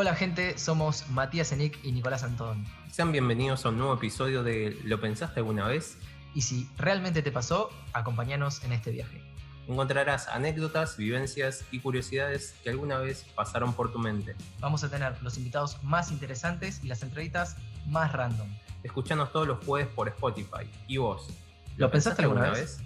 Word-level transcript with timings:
Hola 0.00 0.14
gente, 0.14 0.56
somos 0.58 1.08
Matías 1.10 1.50
Enick 1.50 1.84
y 1.84 1.90
Nicolás 1.90 2.22
Antón. 2.22 2.64
Sean 2.88 3.10
bienvenidos 3.10 3.66
a 3.66 3.70
un 3.70 3.78
nuevo 3.78 3.94
episodio 3.94 4.44
de 4.44 4.78
¿Lo 4.84 5.00
pensaste 5.00 5.40
alguna 5.40 5.66
vez? 5.66 5.98
Y 6.36 6.42
si 6.42 6.70
realmente 6.78 7.20
te 7.20 7.32
pasó, 7.32 7.70
acompáñanos 7.92 8.62
en 8.62 8.70
este 8.70 8.92
viaje. 8.92 9.20
Encontrarás 9.66 10.28
anécdotas, 10.28 10.96
vivencias 10.96 11.64
y 11.72 11.80
curiosidades 11.80 12.54
que 12.62 12.70
alguna 12.70 12.98
vez 12.98 13.26
pasaron 13.34 13.72
por 13.72 13.90
tu 13.90 13.98
mente. 13.98 14.36
Vamos 14.60 14.84
a 14.84 14.88
tener 14.88 15.20
los 15.20 15.36
invitados 15.36 15.82
más 15.82 16.12
interesantes 16.12 16.78
y 16.84 16.86
las 16.86 17.02
entrevistas 17.02 17.56
más 17.88 18.12
random. 18.12 18.46
Escuchanos 18.84 19.32
todos 19.32 19.48
los 19.48 19.64
jueves 19.64 19.88
por 19.88 20.06
Spotify. 20.06 20.70
¿Y 20.86 20.98
vos? 20.98 21.28
¿Lo, 21.76 21.90
pensaste, 21.90 22.22
alguna 22.22 22.50
vez? 22.50 22.80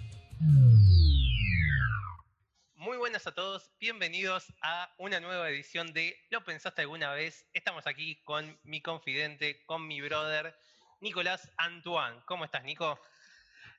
Muy 2.83 2.97
buenas 2.97 3.25
a 3.27 3.31
todos, 3.31 3.71
bienvenidos 3.79 4.51
a 4.61 4.89
una 4.97 5.21
nueva 5.21 5.47
edición 5.49 5.93
de 5.93 6.17
¿Lo 6.29 6.43
pensaste 6.43 6.81
alguna 6.81 7.13
vez? 7.13 7.45
Estamos 7.53 7.87
aquí 7.87 8.21
con 8.25 8.59
mi 8.65 8.81
confidente, 8.81 9.63
con 9.65 9.87
mi 9.87 10.01
brother, 10.01 10.53
Nicolás 10.99 11.49
Antoine. 11.55 12.19
¿Cómo 12.25 12.43
estás, 12.43 12.65
Nico? 12.65 12.99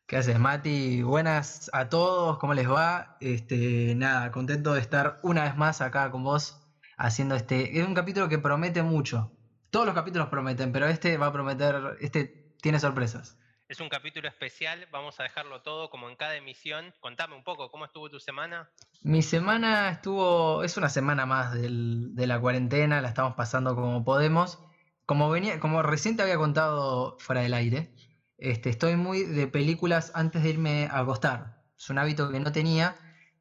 ¿Qué 0.06 0.16
haces, 0.16 0.38
Mati? 0.38 1.02
Buenas 1.02 1.68
a 1.74 1.90
todos, 1.90 2.38
¿cómo 2.38 2.54
les 2.54 2.66
va? 2.66 3.18
Este, 3.20 3.95
nada, 3.95 4.30
contento 4.30 4.72
de 4.72 4.80
estar 4.80 5.20
una 5.23 5.45
vez 5.45 5.54
más 5.54 5.82
acá 5.82 6.10
con 6.10 6.24
vos 6.24 6.66
haciendo 6.96 7.34
este. 7.34 7.78
Es 7.78 7.86
un 7.86 7.92
capítulo 7.92 8.30
que 8.30 8.38
promete 8.38 8.82
mucho. 8.82 9.30
Todos 9.68 9.84
los 9.84 9.95
capítulos 9.95 10.28
prometen, 10.28 10.73
pero 10.73 10.86
este 10.86 11.18
va 11.18 11.26
a 11.26 11.32
prometer, 11.32 11.98
este 12.00 12.54
tiene 12.62 12.80
sorpresas. 12.80 13.36
Es 13.74 13.80
un 13.80 13.88
capítulo 13.88 14.28
especial, 14.28 14.87
vamos 14.92 15.19
a 15.19 15.24
dejarlo 15.24 15.60
todo 15.62 15.91
como 15.91 16.09
en 16.09 16.15
cada 16.15 16.37
emisión. 16.37 16.95
Contame 17.01 17.34
un 17.34 17.42
poco, 17.42 17.73
¿cómo 17.73 17.87
estuvo 17.87 18.09
tu 18.09 18.20
semana? 18.20 18.70
Mi 19.02 19.20
semana 19.20 19.91
estuvo, 19.91 20.62
es 20.62 20.77
una 20.77 20.88
semana 20.88 21.27
más 21.27 21.55
de 21.55 22.27
la 22.29 22.41
cuarentena, 22.41 23.01
la 23.01 23.09
estamos 23.09 23.34
pasando 23.34 23.74
como 23.74 24.05
podemos. 24.05 24.60
Como 25.06 25.29
venía, 25.29 25.59
como 25.59 25.82
recién 25.82 26.16
te 26.16 26.23
había 26.23 26.37
contado 26.37 27.16
fuera 27.18 27.40
del 27.40 27.52
aire, 27.52 27.93
este, 28.38 28.71
estoy 28.71 28.95
muy 28.95 29.24
de 29.24 29.48
películas 29.48 30.13
antes 30.15 30.45
de 30.45 30.51
irme 30.51 30.87
a 30.88 31.01
acostar. 31.01 31.65
Es 31.76 31.91
un 31.91 31.98
hábito 31.98 32.30
que 32.30 32.38
no 32.38 32.52
tenía 32.52 32.95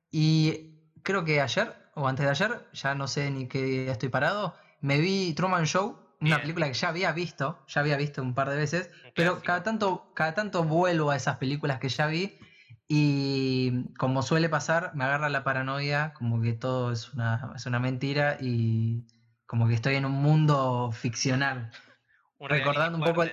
y 0.10 0.80
creo 1.04 1.24
que 1.26 1.42
ayer 1.42 1.76
o 1.94 2.08
antes 2.08 2.26
de 2.26 2.32
ayer, 2.32 2.68
ya 2.74 2.96
no 2.96 3.08
sé 3.08 3.30
ni 3.30 3.48
qué 3.48 3.62
día 3.62 3.92
estoy 3.92 4.10
parado, 4.10 4.56
me 4.82 5.00
vi 5.00 5.36
Truman 5.36 5.68
Show, 5.68 6.03
una 6.28 6.42
película 6.42 6.68
que 6.68 6.74
ya 6.74 6.90
había 6.90 7.12
visto, 7.12 7.60
ya 7.68 7.82
había 7.82 7.98
visto 7.98 8.22
un 8.22 8.34
par 8.34 8.50
de 8.50 8.56
veces, 8.56 8.90
pero 9.16 9.42
cada 9.42 9.64
tanto, 9.64 10.12
cada 10.16 10.34
tanto 10.34 10.64
vuelvo 10.64 11.12
a 11.12 11.16
esas 11.16 11.38
películas 11.38 11.80
que 11.80 11.90
ya 11.90 12.08
vi 12.08 12.38
y 12.88 13.94
como 13.98 14.22
suele 14.22 14.50
pasar, 14.50 14.92
me 14.96 15.04
agarra 15.04 15.30
la 15.30 15.44
paranoia, 15.44 16.14
como 16.14 16.42
que 16.42 16.54
todo 16.54 16.92
es 16.92 17.14
una, 17.14 17.54
es 17.56 17.66
una 17.66 17.80
mentira 17.80 18.38
y 18.40 19.06
como 19.46 19.68
que 19.68 19.74
estoy 19.74 19.96
en 19.96 20.06
un 20.06 20.14
mundo 20.14 20.92
ficcional. 20.92 21.72
Un 22.38 22.50
recordando 22.50 22.98
un 22.98 23.04
poco. 23.04 23.24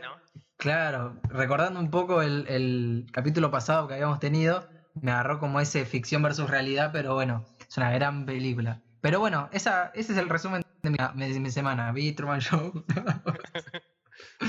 Claro, 0.57 1.19
recordando 1.29 1.81
un 1.81 1.91
poco 1.91 2.21
el, 2.21 2.47
el 2.49 3.07
capítulo 3.13 3.51
pasado 3.51 3.89
que 3.89 3.95
habíamos 3.95 4.21
tenido, 4.21 4.69
me 4.95 5.11
agarró 5.11 5.39
como 5.39 5.59
ese 5.59 5.87
ficción 5.87 6.23
versus 6.23 6.51
realidad, 6.51 6.91
pero 6.93 7.15
bueno, 7.15 7.47
es 7.67 7.77
una 7.79 7.91
gran 7.91 8.27
película. 8.27 8.83
Pero 9.01 9.21
bueno, 9.21 9.49
esa, 9.53 9.91
ese 9.95 10.13
es 10.13 10.19
el 10.19 10.29
resumen 10.29 10.63
de 10.83 10.91
mi, 10.91 10.97
de 11.33 11.41
mi 11.41 11.51
semana. 11.51 11.93
Vi 11.93 12.13
Truman 12.13 12.41
Show. 12.41 12.85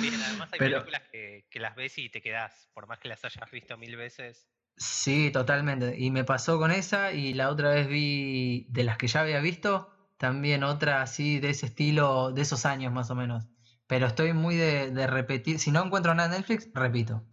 Bien, 0.01 0.13
además 0.21 0.49
hay 0.51 0.59
Pero- 0.59 0.79
películas 0.79 1.03
que, 1.11 1.45
que 1.49 1.59
las 1.59 1.75
ves 1.75 1.97
y 1.97 2.09
te 2.09 2.21
quedás, 2.21 2.69
por 2.73 2.87
más 2.87 2.99
que 2.99 3.07
las 3.09 3.23
hayas 3.23 3.49
visto 3.51 3.77
mil 3.77 3.95
veces. 3.95 4.47
Sí, 4.77 5.31
totalmente. 5.31 5.95
Y 5.97 6.11
me 6.11 6.23
pasó 6.23 6.57
con 6.57 6.71
esa 6.71 7.11
y 7.13 7.33
la 7.33 7.49
otra 7.49 7.69
vez 7.71 7.87
vi 7.87 8.65
de 8.69 8.83
las 8.83 8.97
que 8.97 9.07
ya 9.07 9.21
había 9.21 9.39
visto, 9.39 9.93
también 10.17 10.63
otra 10.63 11.01
así 11.01 11.39
de 11.39 11.49
ese 11.51 11.67
estilo, 11.67 12.31
de 12.31 12.41
esos 12.41 12.65
años 12.65 12.91
más 12.91 13.09
o 13.11 13.15
menos. 13.15 13.47
Pero 13.87 14.07
estoy 14.07 14.33
muy 14.33 14.55
de, 14.55 14.91
de 14.91 15.07
repetir. 15.07 15.59
Si 15.59 15.71
no 15.71 15.83
encuentro 15.85 16.13
nada 16.15 16.29
en 16.33 16.41
Netflix, 16.41 16.69
repito. 16.73 17.23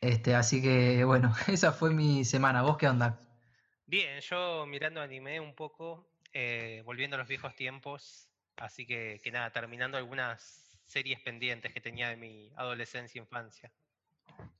Este, 0.00 0.34
así 0.34 0.62
que 0.62 1.04
bueno, 1.04 1.34
esa 1.48 1.72
fue 1.72 1.90
mi 1.92 2.24
semana. 2.24 2.62
¿Vos 2.62 2.76
qué 2.76 2.88
onda? 2.88 3.20
Bien, 3.86 4.20
yo 4.20 4.66
mirando 4.66 5.00
anime 5.00 5.40
un 5.40 5.54
poco, 5.54 6.08
eh, 6.38 6.82
volviendo 6.84 7.16
a 7.16 7.18
los 7.18 7.28
viejos 7.28 7.56
tiempos, 7.56 8.28
así 8.56 8.84
que, 8.84 9.18
que 9.24 9.30
nada, 9.30 9.50
terminando 9.52 9.96
algunas 9.96 10.78
series 10.84 11.18
pendientes 11.20 11.72
que 11.72 11.80
tenía 11.80 12.10
de 12.10 12.16
mi 12.16 12.52
adolescencia 12.56 13.18
e 13.18 13.22
infancia. 13.22 13.72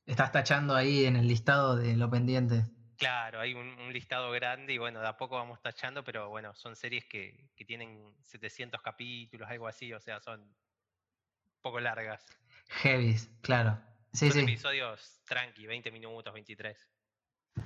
Estás 0.07 0.33
tachando 0.33 0.75
ahí 0.75 1.05
en 1.05 1.17
el 1.17 1.29
listado 1.29 1.77
de 1.77 1.95
lo 1.95 2.09
pendiente. 2.09 2.65
Claro, 2.97 3.41
hay 3.41 3.53
un, 3.53 3.79
un 3.79 3.93
listado 3.93 4.31
grande 4.31 4.73
y 4.73 4.79
bueno, 4.79 5.01
de 5.01 5.07
a 5.07 5.19
poco 5.19 5.35
vamos 5.37 5.61
tachando, 5.61 6.03
pero 6.03 6.31
bueno, 6.31 6.55
son 6.55 6.75
series 6.77 7.05
que, 7.05 7.51
que 7.55 7.67
tienen 7.67 8.11
700 8.25 8.81
capítulos, 8.81 9.47
algo 9.51 9.69
así, 9.69 9.93
o 9.93 10.01
sea, 10.01 10.19
son 10.19 10.41
un 10.41 10.57
poco 11.61 11.79
largas. 11.79 12.25
Heavies, 12.69 13.29
claro. 13.43 13.79
Sí, 14.15 14.29
son 14.29 14.39
sí. 14.39 14.41
episodios 14.41 15.21
tranqui, 15.27 15.67
20 15.67 15.91
minutos, 15.91 16.33
23. 16.33 16.89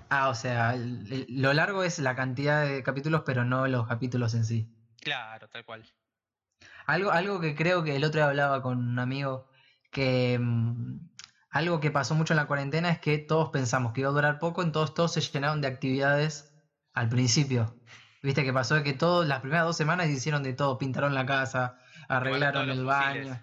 Ah, 0.08 0.28
o 0.28 0.34
sea, 0.34 0.74
lo 0.76 1.52
largo 1.52 1.84
es 1.84 1.98
la 1.98 2.14
cantidad 2.14 2.64
de 2.64 2.82
capítulos, 2.82 3.22
pero 3.24 3.44
no 3.44 3.66
los 3.68 3.86
capítulos 3.86 4.34
en 4.34 4.44
sí. 4.44 4.68
Claro, 5.00 5.48
tal 5.48 5.64
cual. 5.64 5.86
Algo, 6.86 7.12
algo 7.12 7.40
que 7.40 7.54
creo 7.54 7.84
que 7.84 7.96
el 7.96 8.04
otro 8.04 8.18
día 8.18 8.28
hablaba 8.28 8.62
con 8.62 8.78
un 8.78 8.98
amigo, 8.98 9.48
que 9.90 10.38
mm, 10.40 10.98
algo 11.50 11.80
que 11.80 11.90
pasó 11.90 12.14
mucho 12.14 12.32
en 12.32 12.38
la 12.38 12.46
cuarentena 12.46 12.90
es 12.90 12.98
que 12.98 13.18
todos 13.18 13.50
pensamos 13.50 13.92
que 13.92 14.00
iba 14.00 14.10
a 14.10 14.12
durar 14.12 14.38
poco, 14.38 14.62
entonces 14.62 14.94
todos 14.94 15.12
se 15.12 15.20
llenaron 15.20 15.60
de 15.60 15.68
actividades 15.68 16.52
al 16.92 17.08
principio. 17.08 17.76
Viste 18.22 18.44
que 18.44 18.52
pasó 18.52 18.74
de 18.74 18.82
que 18.82 18.92
todos, 18.92 19.26
las 19.26 19.40
primeras 19.40 19.64
dos 19.64 19.76
semanas 19.76 20.08
hicieron 20.08 20.42
de 20.42 20.52
todo, 20.52 20.76
pintaron 20.78 21.14
la 21.14 21.24
casa, 21.24 21.78
arreglaron 22.08 22.68
el 22.68 22.84
fusiles. 22.84 22.86
baño. 22.86 23.42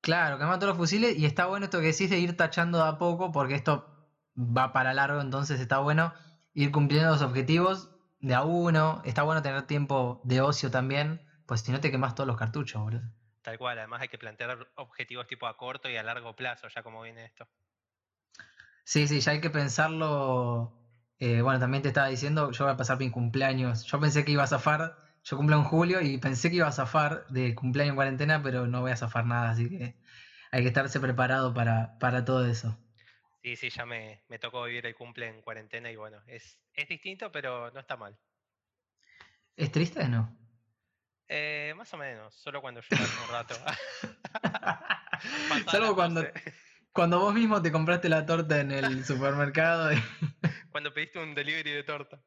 Claro, 0.00 0.38
quemaron 0.38 0.60
todos 0.60 0.72
los 0.72 0.78
fusiles 0.78 1.16
y 1.16 1.24
está 1.24 1.46
bueno 1.46 1.64
esto 1.64 1.80
que 1.80 1.86
decís 1.86 2.10
de 2.10 2.18
ir 2.18 2.36
tachando 2.36 2.78
de 2.78 2.88
a 2.88 2.98
poco 2.98 3.32
porque 3.32 3.54
esto 3.54 3.93
va 4.36 4.72
para 4.72 4.94
largo, 4.94 5.20
entonces 5.20 5.60
está 5.60 5.78
bueno 5.78 6.12
ir 6.54 6.70
cumpliendo 6.72 7.10
los 7.10 7.22
objetivos 7.22 7.90
de 8.20 8.34
a 8.34 8.42
uno, 8.42 9.00
está 9.04 9.22
bueno 9.22 9.42
tener 9.42 9.62
tiempo 9.64 10.20
de 10.24 10.40
ocio 10.40 10.70
también, 10.70 11.20
pues 11.46 11.60
si 11.62 11.72
no 11.72 11.80
te 11.80 11.90
quemas 11.90 12.14
todos 12.14 12.26
los 12.26 12.36
cartuchos, 12.36 12.80
boludo. 12.82 13.02
Tal 13.42 13.58
cual, 13.58 13.78
además 13.78 14.00
hay 14.02 14.08
que 14.08 14.18
plantear 14.18 14.68
objetivos 14.74 15.26
tipo 15.28 15.46
a 15.46 15.56
corto 15.56 15.88
y 15.88 15.96
a 15.96 16.02
largo 16.02 16.34
plazo, 16.34 16.66
ya 16.68 16.82
como 16.82 17.02
viene 17.02 17.26
esto. 17.26 17.48
Sí, 18.84 19.06
sí, 19.08 19.20
ya 19.20 19.32
hay 19.32 19.40
que 19.40 19.50
pensarlo. 19.50 20.78
eh, 21.18 21.40
bueno, 21.42 21.58
también 21.58 21.82
te 21.82 21.88
estaba 21.88 22.08
diciendo, 22.08 22.50
yo 22.50 22.64
voy 22.64 22.74
a 22.74 22.76
pasar 22.76 22.98
mi 22.98 23.10
cumpleaños. 23.10 23.84
Yo 23.84 24.00
pensé 24.00 24.24
que 24.24 24.32
iba 24.32 24.42
a 24.42 24.46
zafar, 24.46 24.96
yo 25.22 25.36
cumplo 25.36 25.56
en 25.56 25.64
julio 25.64 26.00
y 26.02 26.18
pensé 26.18 26.50
que 26.50 26.56
iba 26.56 26.68
a 26.68 26.72
zafar 26.72 27.26
de 27.28 27.54
cumpleaños 27.54 27.92
en 27.92 27.96
cuarentena, 27.96 28.42
pero 28.42 28.66
no 28.66 28.80
voy 28.82 28.92
a 28.92 28.96
zafar 28.96 29.24
nada, 29.26 29.50
así 29.50 29.68
que 29.70 29.96
hay 30.50 30.62
que 30.62 30.68
estarse 30.68 31.00
preparado 31.00 31.54
para, 31.54 31.98
para 31.98 32.24
todo 32.24 32.46
eso. 32.46 32.78
Sí, 33.44 33.56
sí, 33.56 33.68
ya 33.68 33.84
me, 33.84 34.22
me 34.28 34.38
tocó 34.38 34.64
vivir 34.64 34.86
el 34.86 34.94
cumple 34.94 35.28
en 35.28 35.42
cuarentena 35.42 35.90
y 35.90 35.96
bueno, 35.96 36.22
es, 36.26 36.58
es 36.72 36.88
distinto, 36.88 37.30
pero 37.30 37.70
no 37.72 37.80
está 37.80 37.94
mal. 37.94 38.16
¿Es 39.54 39.70
triste 39.70 40.00
o 40.00 40.08
no? 40.08 40.34
Eh, 41.28 41.74
más 41.76 41.92
o 41.92 41.98
menos, 41.98 42.34
solo 42.34 42.62
cuando 42.62 42.80
lloras 42.80 43.10
un 43.22 43.28
rato. 43.34 43.54
Salvo 45.70 45.94
cuando, 45.94 46.22
12. 46.22 46.32
cuando 46.94 47.20
vos 47.20 47.34
mismo 47.34 47.60
te 47.60 47.70
compraste 47.70 48.08
la 48.08 48.24
torta 48.24 48.62
en 48.62 48.72
el 48.72 49.04
supermercado. 49.04 49.92
y- 49.92 49.96
Cuando 50.72 50.94
pediste 50.94 51.18
un 51.18 51.34
delivery 51.34 51.70
de 51.70 51.82
torta. 51.82 52.22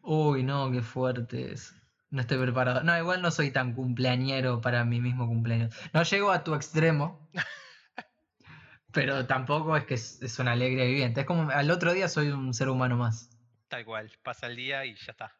Uy, 0.00 0.44
no, 0.44 0.72
qué 0.72 0.80
fuerte 0.80 1.52
es. 1.52 1.74
No 2.08 2.22
estoy 2.22 2.38
preparado. 2.38 2.82
No, 2.84 2.96
igual 2.96 3.20
no 3.20 3.30
soy 3.30 3.50
tan 3.50 3.74
cumpleañero 3.74 4.62
para 4.62 4.86
mi 4.86 5.02
mismo 5.02 5.26
cumpleaños. 5.26 5.76
No 5.92 6.02
llego 6.04 6.30
a 6.30 6.42
tu 6.42 6.54
extremo. 6.54 7.28
pero 8.92 9.26
tampoco 9.26 9.76
es 9.76 9.84
que 9.84 9.94
es, 9.94 10.22
es 10.22 10.38
una 10.38 10.52
alegría 10.52 10.84
viviente. 10.84 11.20
Es 11.20 11.26
como 11.26 11.50
al 11.50 11.70
otro 11.70 11.92
día 11.92 12.08
soy 12.08 12.28
un 12.28 12.54
ser 12.54 12.68
humano 12.68 12.96
más. 12.96 13.30
Tal 13.68 13.84
cual, 13.84 14.10
pasa 14.22 14.46
el 14.46 14.56
día 14.56 14.84
y 14.86 14.94
ya 14.94 15.12
está. 15.12 15.32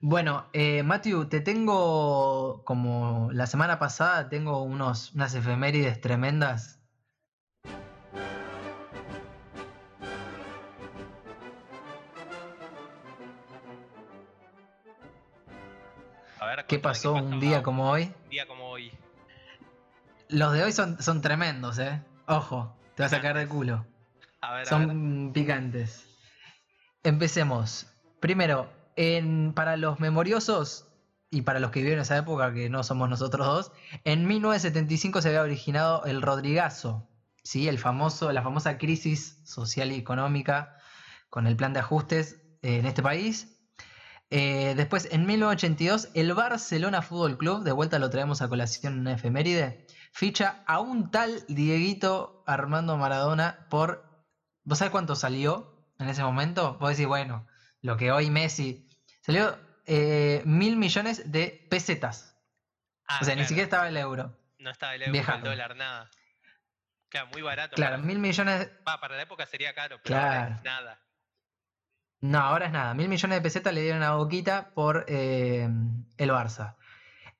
Bueno, 0.00 0.48
eh, 0.52 0.84
Matthew, 0.84 1.28
te 1.28 1.40
tengo 1.40 2.62
como 2.64 3.30
la 3.32 3.46
semana 3.46 3.80
pasada, 3.80 4.28
tengo 4.28 4.62
unos, 4.62 5.12
unas 5.12 5.34
efemérides 5.34 6.00
tremendas. 6.00 6.80
A 16.38 16.46
ver, 16.46 16.64
¿Qué 16.66 16.76
contame 16.76 16.80
pasó 16.80 17.14
un 17.14 17.40
día 17.40 17.64
como 17.64 17.90
hoy? 17.90 18.12
Un 18.24 18.30
día 18.30 18.46
como 18.46 18.68
hoy. 18.68 18.92
Los 20.28 20.52
de 20.52 20.62
hoy 20.62 20.72
son, 20.72 21.00
son 21.02 21.20
tremendos, 21.20 21.78
¿eh? 21.78 22.02
Ojo, 22.26 22.76
te 22.94 23.02
vas 23.02 23.12
a 23.12 23.20
caer 23.20 23.36
de 23.36 23.48
culo. 23.48 23.86
A 24.40 24.52
ver, 24.52 24.54
a 24.54 24.56
ver. 24.56 24.66
Son 24.66 25.32
picantes. 25.32 26.04
Empecemos. 27.02 27.86
Primero, 28.20 28.70
en, 28.96 29.52
para 29.54 29.76
los 29.76 30.00
memoriosos 30.00 30.88
y 31.30 31.42
para 31.42 31.60
los 31.60 31.70
que 31.70 31.80
vivieron 31.80 32.02
esa 32.02 32.16
época, 32.16 32.52
que 32.52 32.68
no 32.68 32.82
somos 32.82 33.08
nosotros 33.08 33.46
dos, 33.46 33.72
en 34.04 34.26
1975 34.26 35.22
se 35.22 35.28
había 35.28 35.42
originado 35.42 36.04
el 36.04 36.20
Rodrigazo, 36.22 37.08
¿sí? 37.42 37.68
el 37.68 37.78
famoso, 37.78 38.32
la 38.32 38.42
famosa 38.42 38.76
crisis 38.78 39.40
social 39.44 39.92
y 39.92 39.96
económica 39.96 40.76
con 41.30 41.46
el 41.46 41.56
plan 41.56 41.72
de 41.72 41.80
ajustes 41.80 42.40
eh, 42.62 42.78
en 42.78 42.86
este 42.86 43.02
país. 43.02 43.57
Eh, 44.30 44.74
después, 44.76 45.08
en 45.10 45.24
1982, 45.26 46.10
el 46.14 46.34
Barcelona 46.34 47.00
Fútbol 47.02 47.38
Club, 47.38 47.62
de 47.64 47.72
vuelta 47.72 47.98
lo 47.98 48.10
traemos 48.10 48.42
a 48.42 48.48
colación 48.48 48.92
en 48.94 48.98
una 49.00 49.12
efeméride, 49.14 49.86
ficha 50.12 50.62
a 50.66 50.80
un 50.80 51.10
tal 51.10 51.44
Dieguito 51.48 52.42
Armando 52.46 52.96
Maradona 52.96 53.66
por. 53.70 54.06
¿Vos 54.64 54.78
sabés 54.78 54.92
cuánto 54.92 55.14
salió 55.16 55.88
en 55.98 56.08
ese 56.08 56.22
momento? 56.22 56.76
Vos 56.78 56.90
decís, 56.90 57.06
bueno, 57.06 57.46
lo 57.80 57.96
que 57.96 58.12
hoy 58.12 58.28
Messi. 58.30 58.84
Salió 59.22 59.58
eh, 59.86 60.42
mil 60.44 60.76
millones 60.76 61.30
de 61.32 61.66
pesetas. 61.70 62.36
Ah, 63.06 63.20
o 63.22 63.24
sea, 63.24 63.34
ni 63.34 63.44
siquiera 63.44 63.64
estaba 63.64 63.88
el 63.88 63.96
euro. 63.96 64.38
No 64.58 64.70
estaba 64.70 64.94
el 64.94 65.02
euro, 65.02 65.12
viajando. 65.12 65.50
el 65.50 65.56
dólar, 65.56 65.76
nada. 65.76 66.10
Claro, 67.08 67.28
muy 67.32 67.40
barato. 67.40 67.76
Claro, 67.76 67.96
para, 67.96 68.06
mil 68.06 68.18
millones. 68.18 68.70
va, 68.86 69.00
para 69.00 69.16
la 69.16 69.22
época 69.22 69.46
sería 69.46 69.74
caro, 69.74 69.98
pero 70.02 70.18
Claro. 70.18 70.56
nada. 70.64 71.00
No, 72.20 72.38
ahora 72.38 72.66
es 72.66 72.72
nada. 72.72 72.94
Mil 72.94 73.08
millones 73.08 73.36
de 73.36 73.42
pesetas 73.42 73.72
le 73.72 73.82
dieron 73.82 74.02
a 74.02 74.14
Boquita 74.14 74.72
por 74.74 75.04
eh, 75.08 75.68
el 76.16 76.30
Barça. 76.30 76.76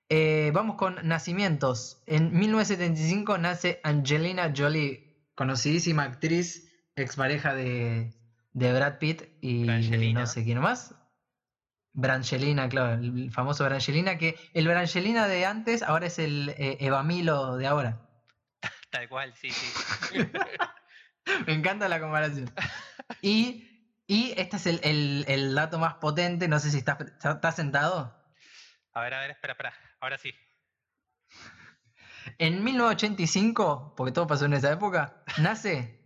Eh, 0.09 0.51
vamos 0.55 0.77
con 0.77 0.97
nacimientos. 1.07 2.03
En 2.07 2.33
1975 2.33 3.39
nace 3.39 3.81
Angelina 3.83 4.53
Jolie, 4.57 5.17
conocidísima 5.35 6.05
actriz, 6.05 6.73
expareja 6.97 7.55
de, 7.55 8.15
de 8.53 8.73
Brad 8.73 8.99
Pitt 8.99 9.25
y 9.41 9.65
Brangelina. 9.65 10.21
no 10.21 10.27
sé 10.27 10.45
quién 10.45 10.61
más. 10.61 10.95
Brangelina, 11.93 12.69
claro, 12.69 12.95
el 12.95 13.31
famoso 13.33 13.65
Brangelina, 13.65 14.19
que 14.19 14.37
el 14.55 14.69
Brangelina 14.69 15.27
de 15.27 15.45
antes 15.45 15.83
ahora 15.83 16.07
es 16.07 16.19
el 16.19 16.51
eh, 16.57 16.77
Evamilo 16.81 17.57
de 17.57 17.67
ahora. 17.67 18.09
Tal 18.91 19.09
cual, 19.09 19.35
sí, 19.35 19.51
sí. 19.51 19.67
Me 21.47 21.53
encanta 21.53 21.89
la 21.89 22.01
comparación. 22.01 22.51
Y, 23.21 23.78
y 24.09 24.33
este 24.37 24.57
es 24.57 24.67
el, 24.67 24.81
el- 24.83 25.25
el 25.29 25.55
dato 25.55 25.79
más 25.79 25.95
potente, 25.95 26.49
no 26.49 26.59
sé 26.59 26.71
si 26.73 26.79
estás, 26.79 26.99
estás 27.23 27.55
sentado. 27.55 28.17
A 28.95 29.03
ver, 29.03 29.15
a 29.15 29.21
ver, 29.21 29.31
espera, 29.31 29.53
espera. 29.53 29.75
Ahora 30.01 30.19
sí. 30.19 30.35
En 32.39 32.63
1985, 32.65 33.95
porque 33.97 34.13
todo 34.13 34.27
pasó 34.27 34.45
en 34.47 34.55
esa 34.55 34.73
época, 34.73 35.23
nace 35.39 36.05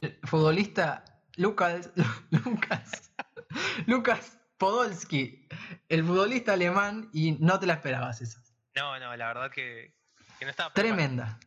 el 0.00 0.18
futbolista 0.24 1.04
Lucas, 1.36 1.90
Lucas, 2.30 3.12
Lucas 3.86 4.38
Podolski, 4.58 5.46
el 5.88 6.04
futbolista 6.04 6.54
alemán, 6.54 7.10
y 7.12 7.32
no 7.32 7.58
te 7.60 7.66
la 7.66 7.74
esperabas 7.74 8.20
esa. 8.22 8.40
No, 8.74 8.98
no, 8.98 9.14
la 9.16 9.26
verdad 9.28 9.50
que, 9.50 9.94
que 10.38 10.44
no 10.44 10.50
estaba 10.50 10.72
preparado. 10.72 10.96
Tremenda. 10.96 11.38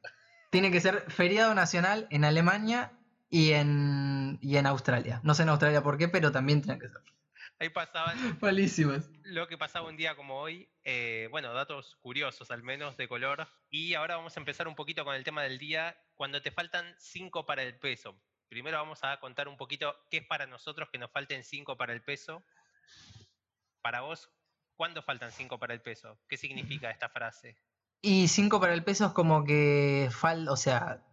Tiene 0.51 0.71
que 0.71 0.81
ser 0.81 1.09
feriado 1.11 1.53
nacional 1.53 2.07
en 2.09 2.25
Alemania 2.25 2.91
y 3.29 3.51
en, 3.51 4.39
y 4.41 4.57
en 4.57 4.65
Australia. 4.65 5.19
No 5.23 5.33
sé 5.33 5.43
en 5.43 5.49
Australia 5.49 5.83
por 5.83 5.97
qué, 5.97 6.07
pero 6.07 6.31
también 6.31 6.61
tiene 6.61 6.79
que 6.79 6.89
ser. 6.89 7.01
Ahí 7.59 7.69
pasaban 7.69 8.15
Malísimas. 8.41 9.09
lo 9.23 9.47
que 9.47 9.57
pasaba 9.57 9.87
un 9.89 9.97
día 9.97 10.15
como 10.15 10.39
hoy. 10.39 10.69
eh, 10.83 11.27
bueno, 11.29 11.53
datos 11.53 11.97
curiosos 12.01 12.51
al 12.51 12.63
menos 12.63 12.95
de 12.97 13.07
color. 13.07 13.47
Y 13.69 13.93
ahora 13.95 14.15
vamos 14.15 14.35
a 14.37 14.39
empezar 14.39 14.67
un 14.67 14.75
poquito 14.75 15.03
con 15.03 15.15
el 15.15 15.23
tema 15.23 15.43
del 15.43 15.57
día. 15.57 15.97
Cuando 16.15 16.41
te 16.41 16.51
faltan 16.51 16.95
5 16.97 17.45
para 17.45 17.63
el 17.63 17.77
peso. 17.77 18.15
Primero 18.47 18.77
vamos 18.77 18.99
a 19.03 19.19
contar 19.19 19.47
un 19.47 19.57
poquito 19.57 19.95
qué 20.09 20.17
es 20.17 20.25
para 20.25 20.47
nosotros 20.47 20.89
que 20.91 20.97
nos 20.97 21.11
falten 21.11 21.43
5 21.43 21.77
para 21.77 21.93
el 21.93 22.01
peso. 22.01 22.43
Para 23.81 24.01
vos, 24.01 24.31
¿cuándo 24.75 25.03
faltan 25.03 25.31
5 25.31 25.59
para 25.59 25.73
el 25.73 25.81
peso? 25.81 26.17
¿Qué 26.27 26.37
significa 26.37 26.89
esta 26.89 27.09
frase? 27.09 27.57
Y 28.01 28.27
5 28.27 28.59
para 28.59 28.73
el 28.73 28.83
peso 28.83 29.07
es 29.07 29.11
como 29.11 29.43
que 29.43 30.09
falta, 30.11 30.51
o 30.51 30.57
sea, 30.57 31.03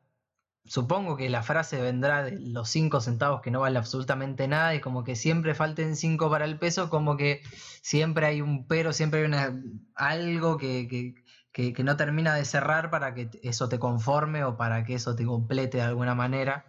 supongo 0.68 1.16
que 1.16 1.28
la 1.30 1.42
frase 1.42 1.80
vendrá 1.80 2.22
de 2.24 2.38
los 2.40 2.68
5 2.70 3.00
centavos 3.00 3.40
que 3.42 3.50
no 3.50 3.60
vale 3.60 3.78
absolutamente 3.78 4.48
nada 4.48 4.74
y 4.74 4.80
como 4.80 5.04
que 5.04 5.16
siempre 5.16 5.54
falten 5.54 5.96
5 5.96 6.30
para 6.30 6.44
el 6.44 6.58
peso, 6.58 6.88
como 6.90 7.16
que 7.16 7.40
siempre 7.82 8.26
hay 8.26 8.40
un 8.40 8.66
pero, 8.66 8.92
siempre 8.92 9.24
hay 9.26 9.52
algo 9.94 10.56
que, 10.56 10.86
que- 10.88 11.72
que- 11.72 11.84
no 11.84 11.96
termina 11.96 12.34
de 12.34 12.44
cerrar 12.44 12.90
para 12.90 13.14
que 13.14 13.30
eso 13.42 13.68
te 13.68 13.78
conforme 13.78 14.44
o 14.44 14.56
para 14.56 14.84
que 14.84 14.94
eso 14.94 15.14
te 15.16 15.24
complete 15.24 15.78
de 15.78 15.84
alguna 15.84 16.14
manera. 16.14 16.66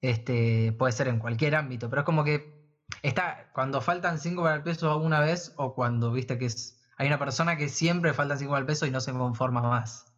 Este, 0.00 0.72
puede 0.78 0.92
ser 0.92 1.08
en 1.08 1.18
cualquier 1.18 1.54
ámbito, 1.56 1.88
pero 1.90 2.02
es 2.02 2.06
como 2.06 2.24
que 2.24 2.54
está 3.02 3.50
cuando 3.52 3.80
faltan 3.80 4.18
5 4.18 4.42
para 4.42 4.56
el 4.56 4.62
peso 4.62 4.90
alguna 4.92 5.20
vez 5.20 5.52
o 5.56 5.74
cuando 5.74 6.12
viste 6.12 6.38
que 6.38 6.46
es, 6.46 6.78
hay 6.98 7.06
una 7.08 7.18
persona 7.18 7.56
que 7.56 7.68
siempre 7.68 8.12
faltan 8.14 8.38
5 8.38 8.52
para 8.52 8.60
el 8.60 8.66
peso 8.66 8.86
y 8.86 8.90
no 8.90 9.00
se 9.00 9.12
conforma 9.12 9.62
más. 9.62 10.15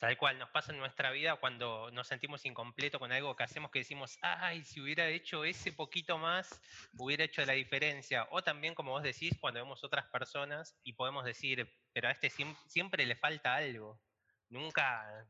Tal 0.00 0.16
cual, 0.16 0.38
nos 0.38 0.48
pasa 0.48 0.72
en 0.72 0.78
nuestra 0.78 1.10
vida 1.10 1.36
cuando 1.36 1.90
nos 1.90 2.08
sentimos 2.08 2.46
incompletos 2.46 2.98
con 2.98 3.12
algo 3.12 3.36
que 3.36 3.42
hacemos 3.42 3.70
que 3.70 3.80
decimos, 3.80 4.18
ay, 4.22 4.64
si 4.64 4.80
hubiera 4.80 5.06
hecho 5.08 5.44
ese 5.44 5.72
poquito 5.72 6.16
más, 6.16 6.62
hubiera 6.98 7.24
hecho 7.24 7.44
la 7.44 7.52
diferencia. 7.52 8.26
O 8.30 8.42
también, 8.42 8.74
como 8.74 8.92
vos 8.92 9.02
decís, 9.02 9.36
cuando 9.38 9.60
vemos 9.60 9.84
otras 9.84 10.06
personas 10.06 10.80
y 10.82 10.94
podemos 10.94 11.26
decir, 11.26 11.70
pero 11.92 12.08
a 12.08 12.12
este 12.12 12.30
siem- 12.30 12.56
siempre 12.66 13.04
le 13.04 13.14
falta 13.14 13.54
algo, 13.54 14.00
nunca 14.48 15.28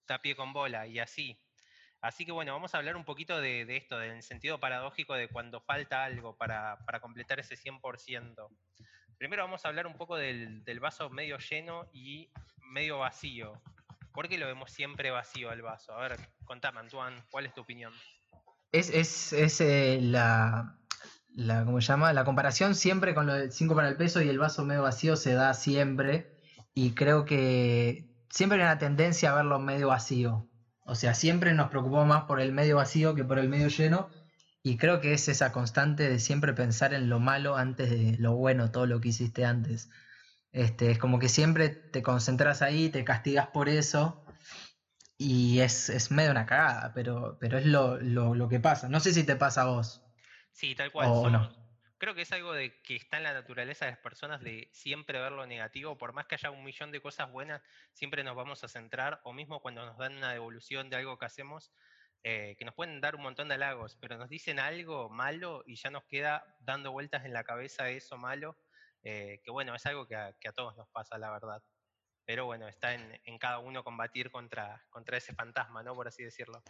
está 0.00 0.22
pie 0.22 0.36
con 0.36 0.52
bola 0.52 0.86
y 0.86 1.00
así. 1.00 1.40
Así 2.00 2.24
que 2.26 2.32
bueno, 2.32 2.52
vamos 2.52 2.74
a 2.74 2.78
hablar 2.78 2.96
un 2.96 3.04
poquito 3.04 3.40
de, 3.40 3.64
de 3.64 3.76
esto, 3.78 3.98
del 3.98 4.22
sentido 4.22 4.60
paradójico 4.60 5.14
de 5.14 5.28
cuando 5.28 5.60
falta 5.60 6.04
algo 6.04 6.36
para, 6.36 6.78
para 6.86 7.00
completar 7.00 7.40
ese 7.40 7.56
100%. 7.56 8.48
Primero 9.18 9.42
vamos 9.44 9.64
a 9.64 9.68
hablar 9.68 9.86
un 9.88 9.96
poco 9.96 10.16
del, 10.16 10.62
del 10.64 10.80
vaso 10.80 11.10
medio 11.10 11.38
lleno 11.38 11.88
y 11.92 12.30
medio 12.58 12.98
vacío. 12.98 13.60
¿Por 14.14 14.28
qué 14.28 14.38
lo 14.38 14.46
vemos 14.46 14.70
siempre 14.70 15.10
vacío 15.10 15.50
el 15.50 15.60
vaso? 15.60 15.92
A 15.92 16.00
ver, 16.08 16.16
contame, 16.44 16.78
Antoine, 16.78 17.24
¿cuál 17.32 17.46
es 17.46 17.52
tu 17.52 17.62
opinión? 17.62 17.92
Es, 18.70 18.88
es, 18.90 19.32
es, 19.32 19.60
eh, 19.60 19.98
la, 20.00 20.78
la, 21.34 21.64
¿cómo? 21.64 21.80
La 21.80 22.24
comparación 22.24 22.76
siempre 22.76 23.12
con 23.12 23.26
lo 23.26 23.34
del 23.34 23.50
5 23.50 23.74
para 23.74 23.88
el 23.88 23.96
peso 23.96 24.22
y 24.22 24.28
el 24.28 24.38
vaso 24.38 24.64
medio 24.64 24.82
vacío 24.82 25.16
se 25.16 25.34
da 25.34 25.52
siempre. 25.52 26.40
Y 26.74 26.92
creo 26.92 27.24
que 27.24 28.08
siempre 28.30 28.58
hay 28.58 28.64
una 28.64 28.78
tendencia 28.78 29.32
a 29.32 29.34
verlo 29.34 29.58
medio 29.58 29.88
vacío. 29.88 30.48
O 30.86 30.94
sea, 30.94 31.14
siempre 31.14 31.52
nos 31.52 31.70
preocupamos 31.70 32.06
más 32.06 32.24
por 32.24 32.40
el 32.40 32.52
medio 32.52 32.76
vacío 32.76 33.16
que 33.16 33.24
por 33.24 33.40
el 33.40 33.48
medio 33.48 33.66
lleno. 33.66 34.10
Y 34.62 34.76
creo 34.76 35.00
que 35.00 35.12
es 35.12 35.28
esa 35.28 35.50
constante 35.50 36.08
de 36.08 36.20
siempre 36.20 36.52
pensar 36.52 36.94
en 36.94 37.08
lo 37.08 37.18
malo 37.18 37.56
antes 37.56 37.90
de 37.90 38.16
lo 38.18 38.36
bueno, 38.36 38.70
todo 38.70 38.86
lo 38.86 39.00
que 39.00 39.08
hiciste 39.08 39.44
antes. 39.44 39.90
Este, 40.54 40.92
es 40.92 40.98
como 41.00 41.18
que 41.18 41.28
siempre 41.28 41.68
te 41.68 42.00
concentras 42.00 42.62
ahí, 42.62 42.88
te 42.88 43.04
castigas 43.04 43.48
por 43.48 43.68
eso. 43.68 44.24
Y 45.18 45.60
es, 45.60 45.88
es 45.88 46.12
medio 46.12 46.30
una 46.30 46.46
cagada, 46.46 46.92
pero, 46.94 47.36
pero 47.40 47.58
es 47.58 47.66
lo, 47.66 47.96
lo, 48.00 48.36
lo 48.36 48.48
que 48.48 48.60
pasa. 48.60 48.88
No 48.88 49.00
sé 49.00 49.12
si 49.12 49.24
te 49.24 49.34
pasa 49.34 49.62
a 49.62 49.66
vos. 49.66 50.00
Sí, 50.52 50.76
tal 50.76 50.92
cual. 50.92 51.08
O 51.10 51.28
no. 51.28 51.50
Creo 51.98 52.14
que 52.14 52.22
es 52.22 52.30
algo 52.30 52.52
de 52.52 52.80
que 52.82 52.94
está 52.94 53.16
en 53.16 53.24
la 53.24 53.32
naturaleza 53.32 53.84
de 53.84 53.92
las 53.92 54.00
personas 54.00 54.42
de 54.42 54.68
siempre 54.72 55.18
ver 55.18 55.32
lo 55.32 55.44
negativo. 55.44 55.98
Por 55.98 56.12
más 56.12 56.26
que 56.26 56.36
haya 56.36 56.52
un 56.52 56.62
millón 56.62 56.92
de 56.92 57.00
cosas 57.00 57.32
buenas, 57.32 57.60
siempre 57.92 58.22
nos 58.22 58.36
vamos 58.36 58.62
a 58.62 58.68
centrar, 58.68 59.20
o 59.24 59.32
mismo 59.32 59.60
cuando 59.60 59.84
nos 59.84 59.98
dan 59.98 60.16
una 60.16 60.32
devolución 60.32 60.88
de 60.88 60.96
algo 60.96 61.18
que 61.18 61.26
hacemos, 61.26 61.72
eh, 62.22 62.54
que 62.58 62.64
nos 62.64 62.74
pueden 62.74 63.00
dar 63.00 63.16
un 63.16 63.22
montón 63.22 63.48
de 63.48 63.54
halagos, 63.54 63.96
pero 64.00 64.18
nos 64.18 64.28
dicen 64.28 64.60
algo 64.60 65.08
malo 65.08 65.64
y 65.66 65.74
ya 65.74 65.90
nos 65.90 66.04
queda 66.04 66.56
dando 66.60 66.92
vueltas 66.92 67.24
en 67.24 67.32
la 67.32 67.42
cabeza 67.42 67.88
eso 67.88 68.18
malo, 68.18 68.56
eh, 69.04 69.40
que 69.44 69.50
bueno, 69.50 69.74
es 69.74 69.86
algo 69.86 70.06
que 70.06 70.16
a, 70.16 70.34
todos 70.54 70.76
nos 70.76 70.88
pasa, 70.88 71.18
la 71.18 71.30
verdad. 71.30 71.62
Pero 72.24 72.46
bueno, 72.46 72.66
está 72.66 72.94
en, 72.94 73.20
en 73.24 73.38
cada 73.38 73.58
uno 73.58 73.84
combatir 73.84 74.30
contra, 74.30 74.82
contra 74.90 75.18
ese 75.18 75.34
fantasma, 75.34 75.82
¿no? 75.82 75.94
Por 75.94 76.08
así 76.08 76.24
decirlo. 76.24 76.62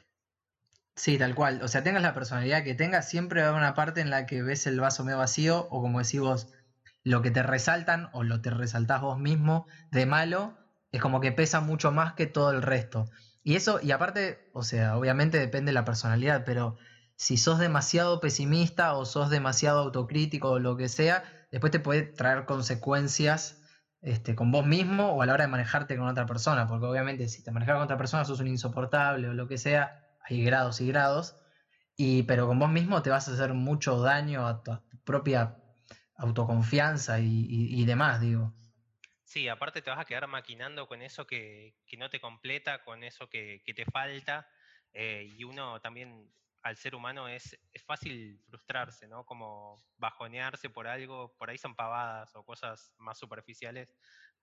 Sí, 0.96 1.18
tal 1.18 1.34
cual. 1.34 1.60
O 1.62 1.68
sea, 1.68 1.82
tengas 1.82 2.02
la 2.02 2.14
personalidad 2.14 2.64
que 2.64 2.74
tengas, 2.74 3.08
siempre 3.08 3.40
va 3.40 3.46
a 3.46 3.50
haber 3.50 3.60
una 3.60 3.74
parte 3.74 4.00
en 4.00 4.10
la 4.10 4.26
que 4.26 4.42
ves 4.42 4.66
el 4.66 4.80
vaso 4.80 5.04
medio 5.04 5.18
vacío, 5.18 5.66
o 5.70 5.80
como 5.80 6.00
decís 6.00 6.20
vos, 6.20 6.52
lo 7.02 7.22
que 7.22 7.30
te 7.30 7.42
resaltan 7.42 8.10
o 8.12 8.22
lo 8.22 8.40
te 8.40 8.50
resaltás 8.50 9.00
vos 9.00 9.18
mismo 9.18 9.66
de 9.90 10.06
malo, 10.06 10.56
es 10.92 11.00
como 11.00 11.20
que 11.20 11.32
pesa 11.32 11.60
mucho 11.60 11.92
más 11.92 12.14
que 12.14 12.26
todo 12.26 12.50
el 12.50 12.62
resto. 12.62 13.06
Y 13.42 13.56
eso, 13.56 13.80
y 13.82 13.90
aparte, 13.90 14.50
o 14.54 14.62
sea, 14.62 14.96
obviamente 14.96 15.38
depende 15.38 15.70
de 15.70 15.74
la 15.74 15.84
personalidad, 15.84 16.44
pero 16.44 16.76
si 17.16 17.36
sos 17.36 17.58
demasiado 17.58 18.20
pesimista 18.20 18.94
o 18.94 19.04
sos 19.04 19.30
demasiado 19.30 19.80
autocrítico 19.80 20.50
o 20.50 20.58
lo 20.58 20.76
que 20.76 20.88
sea, 20.88 21.24
después 21.54 21.70
te 21.70 21.78
puede 21.78 22.02
traer 22.02 22.46
consecuencias 22.46 23.62
este, 24.02 24.34
con 24.34 24.50
vos 24.50 24.66
mismo 24.66 25.12
o 25.12 25.22
a 25.22 25.26
la 25.26 25.34
hora 25.34 25.44
de 25.44 25.50
manejarte 25.52 25.96
con 25.96 26.08
otra 26.08 26.26
persona, 26.26 26.66
porque 26.66 26.84
obviamente 26.84 27.28
si 27.28 27.44
te 27.44 27.52
manejas 27.52 27.76
con 27.76 27.84
otra 27.84 27.96
persona 27.96 28.24
sos 28.24 28.40
un 28.40 28.48
insoportable 28.48 29.28
o 29.28 29.34
lo 29.34 29.46
que 29.46 29.56
sea, 29.56 30.04
hay 30.28 30.42
grados 30.42 30.80
y 30.80 30.88
grados, 30.88 31.36
y, 31.96 32.24
pero 32.24 32.48
con 32.48 32.58
vos 32.58 32.70
mismo 32.70 33.02
te 33.02 33.10
vas 33.10 33.28
a 33.28 33.34
hacer 33.34 33.54
mucho 33.54 34.00
daño 34.00 34.48
a 34.48 34.64
tu, 34.64 34.76
propia 35.04 35.56
autoconfianza 36.16 37.20
y, 37.20 37.84
demás, 37.84 38.20
digo. 38.20 38.52
Sí, 39.22 39.46
aparte 39.46 39.80
te 39.80 39.90
vas 39.90 40.00
a 40.00 40.04
quedar 40.04 40.26
maquinando 40.26 40.88
con 40.88 41.02
eso 41.02 41.24
que, 41.24 41.76
no 41.96 42.10
te 42.10 42.20
completa, 42.20 42.82
con 42.82 43.04
eso 43.04 43.28
que, 43.28 43.62
que 43.64 43.74
te 43.74 43.84
falta, 43.84 44.48
eh, 44.92 45.32
y 45.38 45.44
uno 45.44 45.80
también, 45.80 46.28
al 46.64 46.76
ser 46.76 46.94
humano, 46.94 47.28
es, 47.28 47.58
es 47.72 47.84
fácil 47.84 48.40
frustrarse, 48.48 49.06
¿no? 49.06 49.24
Como 49.24 49.84
bajonearse 49.98 50.70
por 50.70 50.88
algo, 50.88 51.34
por 51.38 51.50
ahí 51.50 51.58
son 51.58 51.76
pavadas 51.76 52.34
o 52.34 52.42
cosas 52.42 52.92
más 52.98 53.18
superficiales, 53.18 53.94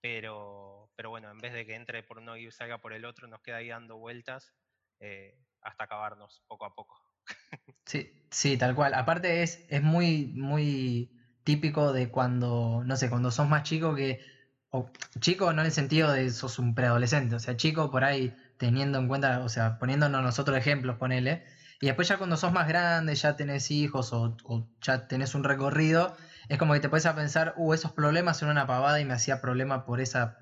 pero, 0.01 0.92
pero 0.96 1.10
bueno, 1.10 1.32
en 1.32 1.40
vez 1.40 1.51
de 1.54 1.66
que 1.66 1.74
entre 1.75 2.04
por 2.04 2.20
uno 2.20 2.38
y 2.38 2.51
salga 2.51 2.78
por 2.80 2.94
el 2.94 3.06
otro, 3.06 3.28
nos 3.28 3.42
queda 3.42 3.58
ahí 3.58 3.70
dando 3.70 3.98
vueltas 3.98 4.54
eh, 5.00 5.36
hasta 5.62 5.86
acabarnos 5.86 6.44
poco 6.48 6.66
a 6.66 6.75
poco. 6.75 6.96
Sí, 7.86 8.12
sí, 8.30 8.58
tal 8.58 8.75
cual. 8.75 8.94
Aparte 8.94 9.44
es, 9.44 9.66
es 9.68 9.82
muy, 9.82 10.28
muy 10.36 11.12
típico 11.44 11.92
de 11.94 12.10
cuando, 12.12 12.84
no 12.86 12.96
sé, 12.96 13.10
cuando 13.10 13.32
sos 13.32 13.48
más 13.50 13.63
chico 13.63 13.96
que, 13.96 14.22
o 14.70 14.92
chico 15.20 15.51
no 15.54 15.62
en 15.62 15.68
el 15.68 15.72
sentido 15.74 16.12
de 16.12 16.30
sos 16.30 16.60
un 16.60 16.75
preadolescente, 16.75 17.36
o 17.36 17.40
sea, 17.40 17.58
chico 17.58 17.92
por 17.92 18.04
ahí 18.04 18.38
teniendo 18.58 19.00
en 19.00 19.08
cuenta, 19.08 19.44
o 19.44 19.50
sea, 19.50 19.78
poniéndonos 19.80 20.22
nosotros 20.24 20.58
ejemplos, 20.58 20.98
ponele, 20.98 21.46
y 21.82 21.88
después 21.88 22.08
ya 22.08 22.18
cuando 22.18 22.38
sos 22.38 22.54
más 22.54 22.68
grande, 22.68 23.16
ya 23.16 23.36
tenés 23.36 23.72
hijos 23.72 24.14
o, 24.14 24.38
ya 24.82 25.08
tenés 25.08 25.36
un 25.36 25.44
recorrido, 25.44 26.16
es 26.48 26.58
como 26.58 26.74
que 26.74 26.80
te 26.80 26.90
puedes 26.90 27.06
a 27.08 27.16
pensar, 27.16 27.54
uh, 27.58 27.74
esos 27.74 27.92
problemas 27.92 28.38
son 28.38 28.50
una 28.50 28.68
pavada 28.68 29.00
y 29.00 29.06
me 29.06 29.14
hacía 29.14 29.42
problema 29.42 29.86
por 29.86 30.00
esa 30.00 30.38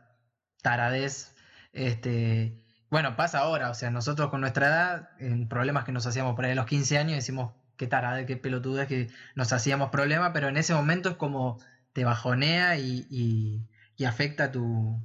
taradez, 0.61 1.35
este, 1.73 2.61
bueno, 2.89 3.15
pasa 3.15 3.39
ahora, 3.39 3.69
o 3.69 3.73
sea, 3.73 3.89
nosotros 3.91 4.29
con 4.29 4.41
nuestra 4.41 4.67
edad, 4.67 5.09
en 5.19 5.47
problemas 5.47 5.85
que 5.85 5.91
nos 5.91 6.05
hacíamos 6.05 6.35
por 6.35 6.45
ahí 6.45 6.51
a 6.51 6.55
los 6.55 6.65
15 6.65 6.97
años, 6.97 7.15
decimos, 7.15 7.53
qué 7.77 7.87
tarada, 7.87 8.25
qué 8.25 8.35
pelotuda 8.35 8.87
que 8.87 9.09
nos 9.35 9.53
hacíamos 9.53 9.89
problema, 9.89 10.33
pero 10.33 10.49
en 10.49 10.57
ese 10.57 10.73
momento 10.73 11.09
es 11.09 11.15
como 11.15 11.59
te 11.93 12.03
bajonea 12.03 12.77
y, 12.77 13.65
afecta 14.05 14.51
tu, 14.51 15.01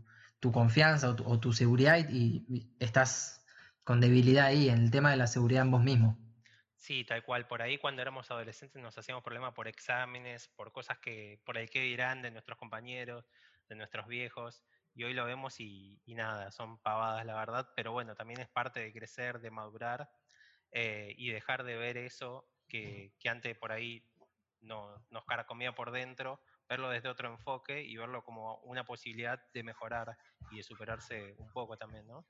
confianza 0.52 1.10
o 1.10 1.38
tu, 1.40 1.52
seguridad 1.52 1.98
y, 2.10 2.68
estás 2.80 3.44
con 3.84 4.00
debilidad 4.00 4.46
ahí 4.46 4.68
en 4.68 4.78
el 4.84 4.90
tema 4.90 5.10
de 5.10 5.16
la 5.16 5.26
seguridad 5.26 5.62
en 5.62 5.70
vos 5.70 5.82
mismo. 5.82 6.18
Sí, 6.84 7.02
tal 7.02 7.24
cual. 7.24 7.46
Por 7.46 7.62
ahí 7.62 7.78
cuando 7.78 8.02
éramos 8.02 8.30
adolescentes 8.30 8.82
nos 8.82 8.98
hacíamos 8.98 9.24
problema 9.24 9.54
por 9.54 9.68
exámenes, 9.68 10.48
por 10.48 10.70
cosas 10.70 10.98
que 10.98 11.40
por 11.46 11.56
el 11.56 11.70
que 11.70 11.80
dirán 11.80 12.20
de 12.20 12.30
nuestros 12.30 12.58
compañeros, 12.58 13.24
de 13.70 13.74
nuestros 13.74 14.06
viejos. 14.06 14.62
Y 14.94 15.04
hoy 15.04 15.14
lo 15.14 15.24
vemos 15.24 15.60
y, 15.60 16.02
nada, 16.08 16.50
son 16.50 16.76
pavadas 16.82 17.24
la 17.24 17.36
verdad, 17.36 17.70
pero 17.74 17.92
bueno, 17.92 18.14
también 18.14 18.38
es 18.42 18.50
parte 18.50 18.80
de 18.80 18.92
crecer, 18.92 19.40
de 19.40 19.50
madurar 19.50 20.10
eh, 20.72 21.14
y 21.16 21.30
dejar 21.30 21.64
de 21.64 21.74
ver 21.76 21.96
eso 21.96 22.46
que, 22.68 23.14
antes 23.30 23.56
por 23.56 23.72
ahí 23.72 24.04
no, 24.60 24.94
nos 25.08 25.24
caracomía 25.24 25.74
por 25.74 25.90
dentro, 25.90 26.38
verlo 26.68 26.90
desde 26.90 27.08
otro 27.08 27.30
enfoque 27.30 27.82
y 27.82 27.96
verlo 27.96 28.22
como 28.22 28.56
una 28.56 28.84
posibilidad 28.84 29.42
de 29.54 29.62
mejorar 29.62 30.18
y 30.50 30.58
de 30.58 30.62
superarse 30.62 31.34
un 31.38 31.50
poco 31.50 31.78
también, 31.78 32.06
¿no? 32.06 32.26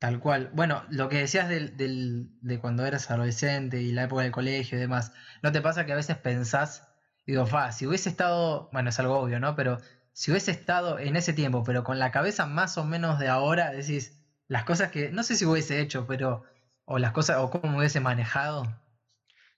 Tal 0.00 0.18
cual. 0.18 0.50
Bueno, 0.54 0.84
lo 0.88 1.08
que 1.08 1.18
decías 1.18 1.48
de 1.48 2.58
cuando 2.60 2.86
eras 2.86 3.10
adolescente 3.10 3.82
y 3.82 3.92
la 3.92 4.04
época 4.04 4.22
del 4.22 4.32
colegio 4.32 4.78
y 4.78 4.80
demás, 4.80 5.12
¿no 5.42 5.52
te 5.52 5.60
pasa 5.60 5.86
que 5.86 5.92
a 5.92 5.96
veces 5.96 6.16
pensás, 6.16 6.88
digo, 7.26 7.46
fa, 7.46 7.70
si 7.70 7.86
hubiese 7.86 8.08
estado, 8.08 8.70
bueno, 8.72 8.88
es 8.88 8.98
algo 8.98 9.18
obvio, 9.18 9.38
¿no? 9.40 9.54
Pero 9.56 9.78
si 10.12 10.30
hubiese 10.32 10.50
estado 10.52 10.98
en 10.98 11.16
ese 11.16 11.34
tiempo, 11.34 11.62
pero 11.64 11.84
con 11.84 11.98
la 11.98 12.10
cabeza 12.10 12.46
más 12.46 12.78
o 12.78 12.84
menos 12.84 13.18
de 13.18 13.28
ahora, 13.28 13.70
decís, 13.72 14.18
las 14.48 14.64
cosas 14.64 14.90
que, 14.90 15.10
no 15.10 15.22
sé 15.22 15.36
si 15.36 15.44
hubiese 15.44 15.80
hecho, 15.80 16.06
pero, 16.06 16.44
o 16.86 16.98
las 16.98 17.12
cosas, 17.12 17.36
o 17.38 17.50
cómo 17.50 17.70
me 17.70 17.78
hubiese 17.78 18.00
manejado, 18.00 18.64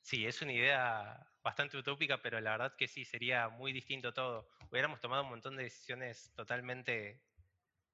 Sí, 0.01 0.27
es 0.27 0.43
una 0.43 0.53
idea 0.53 1.27
bastante 1.43 1.77
utópica, 1.77 2.21
pero 2.23 2.41
la 2.41 2.53
verdad 2.53 2.75
que 2.77 2.89
sí, 2.89 3.05
sería 3.05 3.49
muy 3.49 3.73
distinto 3.73 4.13
todo. 4.13 4.49
Hubiéramos 4.71 5.01
tomado 5.01 5.23
un 5.23 5.31
montón 5.31 5.57
de 5.57 5.65
decisiones 5.65 6.33
totalmente 6.35 7.23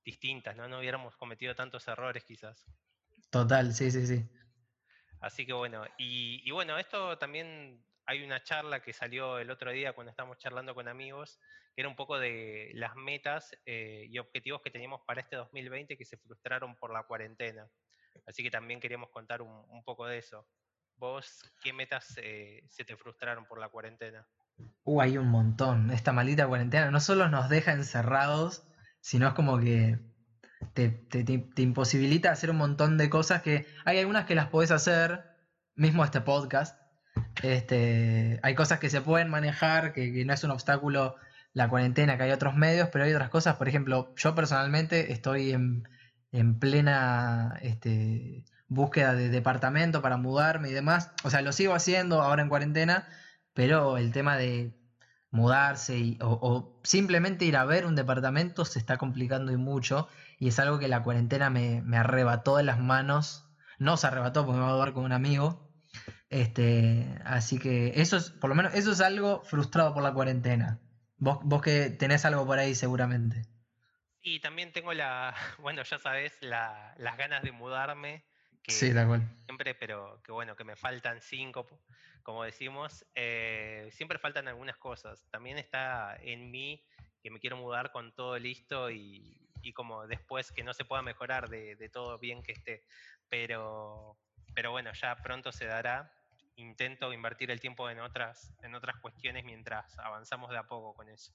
distintas, 0.05 0.57
¿no? 0.57 0.69
No 0.69 0.79
hubiéramos 0.79 1.17
cometido 1.17 1.55
tantos 1.55 1.87
errores 1.89 2.25
quizás. 2.25 2.65
Total, 3.31 3.73
sí, 3.75 3.91
sí, 3.91 4.07
sí. 4.07 4.25
Así 5.21 5.45
que 5.45 5.53
bueno, 5.53 5.85
y, 5.99 6.51
bueno, 6.51 6.79
esto 6.79 7.19
también 7.19 7.85
hay 8.07 8.23
una 8.23 8.43
charla 8.43 8.81
que 8.81 8.93
salió 8.93 9.39
el 9.39 9.51
otro 9.51 9.71
día 9.73 9.93
cuando 9.93 10.11
estábamos 10.11 10.39
charlando 10.39 10.75
con 10.75 10.89
amigos, 10.89 11.39
que 11.75 11.83
era 11.83 11.89
un 11.89 11.97
poco 11.97 12.19
de 12.19 12.71
las 12.75 12.95
metas 12.97 13.57
eh, 13.67 14.07
y 14.09 14.19
objetivos 14.19 14.63
que 14.63 14.71
teníamos 14.71 15.01
para 15.07 15.21
este 15.21 15.37
2020 15.37 15.97
que 15.97 16.05
se 16.05 16.17
frustraron 16.17 16.77
por 16.77 16.93
la 16.93 17.03
cuarentena. 17.03 17.69
Así 18.27 18.43
que 18.43 18.51
también 18.51 18.81
queríamos 18.81 19.11
contar 19.11 19.43
un 19.43 19.83
poco 19.85 20.07
de 20.07 20.19
eso. 20.19 20.47
¿Vos 20.99 21.45
qué 21.63 21.73
metas 21.73 22.15
eh, 22.17 22.65
se 22.69 22.85
te 22.85 22.97
frustraron 22.97 23.47
por 23.47 23.61
la 23.61 23.69
cuarentena? 23.69 24.27
Uh, 24.83 25.01
hay 25.01 25.17
un 25.17 25.29
montón. 25.29 25.93
Esta 25.93 26.13
maldita 26.13 26.49
cuarentena 26.49 26.91
no 26.91 26.99
solo 26.99 27.29
nos 27.29 27.49
deja 27.49 27.73
encerrados, 27.73 28.67
sino 29.01 29.29
es 29.29 29.35
como 29.35 29.59
que 29.59 29.99
te, 30.75 31.63
imposibilita 31.63 32.31
hacer 32.31 32.51
un 32.51 32.57
montón 32.57 32.99
de 32.99 33.11
cosas 33.11 33.43
que 33.43 33.67
hay 33.85 33.99
algunas 33.99 34.27
que 34.27 34.35
las 34.35 34.47
podés 34.47 34.71
hacer, 34.71 35.25
mismo 35.75 36.05
este 36.05 36.21
podcast. 36.21 36.81
Este, 37.43 38.41
hay 38.43 38.55
cosas 38.55 38.79
que 38.79 38.91
se 38.91 39.01
pueden 39.01 39.29
manejar, 39.29 39.93
que, 39.93 40.25
no 40.25 40.33
es 40.33 40.45
un 40.45 40.51
obstáculo 40.51 41.17
la 41.53 41.69
cuarentena, 41.69 42.17
que 42.17 42.25
hay 42.25 42.31
otros 42.31 42.55
medios, 42.55 42.89
pero 42.93 43.05
hay 43.05 43.13
otras 43.13 43.31
cosas, 43.31 43.57
por 43.57 43.69
ejemplo, 43.69 44.15
yo 44.17 44.35
personalmente 44.35 45.13
estoy 45.13 45.53
en, 45.53 45.89
en 46.31 46.59
plena 46.59 47.59
este, 47.63 48.45
búsqueda 48.69 49.15
de 49.15 49.31
departamento 49.31 50.03
para 50.03 50.17
mudarme 50.17 50.69
y 50.71 50.73
demás. 50.73 51.11
O 51.25 51.31
sea, 51.31 51.43
lo 51.43 51.53
sigo 51.53 51.75
haciendo 51.75 52.23
ahora 52.23 52.43
en 52.43 52.49
cuarentena, 52.49 53.09
pero 53.55 53.97
el 53.99 54.13
tema 54.13 54.37
de 54.37 54.73
mudarse 55.31 55.99
y, 55.99 56.19
o, 56.21 56.81
simplemente 56.85 57.45
ir 57.45 57.57
a 57.57 57.65
ver 57.65 57.87
un 57.87 57.95
departamento 57.95 58.65
se 58.65 58.79
está 58.79 58.97
complicando 58.97 59.53
y 59.53 59.57
mucho. 59.57 60.09
Y 60.39 60.49
es 60.49 60.59
algo 60.59 60.79
que 60.79 60.89
la 60.89 61.03
cuarentena 61.03 61.51
me, 61.51 61.83
arrebató 61.97 62.57
de 62.57 62.63
las 62.63 62.79
manos. 62.79 63.49
No 63.79 63.97
se 63.97 64.07
arrebató 64.07 64.45
porque 64.45 64.59
me 64.59 64.65
voy 64.65 64.73
a 64.73 64.77
mudar 64.77 64.93
con 64.93 65.05
un 65.05 65.13
amigo. 65.13 65.69
Este, 66.31 67.19
así 67.25 67.59
que 67.59 67.93
eso 67.97 68.17
es, 68.17 68.31
por 68.31 68.51
lo 68.51 68.57
menos, 68.57 68.75
eso 68.75 68.93
es 68.93 69.01
algo 69.01 69.43
frustrado 69.45 69.95
por 69.95 70.03
la 70.03 70.13
cuarentena. 70.13 70.79
Vos, 71.17 71.39
vos 71.43 71.63
que 71.63 71.91
tenés 71.91 72.25
algo 72.25 72.47
por 72.47 72.59
ahí 72.59 72.75
seguramente. 72.75 73.47
Y 74.21 74.41
también 74.41 74.73
tengo 74.73 74.93
la, 74.93 75.35
bueno, 75.59 75.83
ya 75.83 75.99
sabes, 75.99 76.37
las 76.43 77.17
ganas 77.17 77.43
de 77.43 77.53
mudarme 77.53 78.25
sí, 78.69 78.93
da 78.93 79.03
igual. 79.03 79.23
Siempre, 79.47 79.75
pero 79.75 80.21
que 80.23 80.33
bueno, 80.33 80.57
que 80.57 80.65
me 80.65 80.77
faltan 80.77 81.21
cinco, 81.21 81.67
como 82.23 82.45
decimos. 82.45 83.05
Eh, 83.15 83.89
siempre 83.93 84.19
faltan 84.19 84.49
algunas 84.49 84.77
cosas. 84.77 85.27
También 85.31 85.59
está 85.59 86.17
en 86.21 86.51
mí 86.51 86.85
que 87.23 87.31
me 87.31 87.41
quiero 87.41 87.57
mudar 87.57 87.93
con 87.93 88.15
todo 88.15 88.39
listo 88.39 88.91
y, 88.91 89.45
como 89.75 90.07
después 90.07 90.51
que 90.51 90.65
no 90.65 90.73
se 90.73 90.87
pueda 90.87 91.03
mejorar 91.03 91.51
de, 91.51 91.91
todo 91.93 92.19
bien 92.19 92.43
que 92.43 92.53
esté. 92.53 92.85
Pero, 93.29 94.17
pero 94.55 94.71
bueno, 94.71 94.93
ya 94.95 95.17
pronto 95.17 95.53
se 95.53 95.67
dará. 95.67 96.13
Intento 96.57 97.13
invertir 97.13 97.51
el 97.51 97.61
tiempo 97.61 97.89
en 97.91 98.01
otras, 98.01 98.55
en 98.63 98.75
otras 98.75 98.97
cuestiones 98.99 99.45
mientras 99.45 99.99
avanzamos 99.99 100.51
de 100.51 100.59
a 100.59 100.67
poco 100.67 100.95
con 100.95 101.09
eso. 101.09 101.33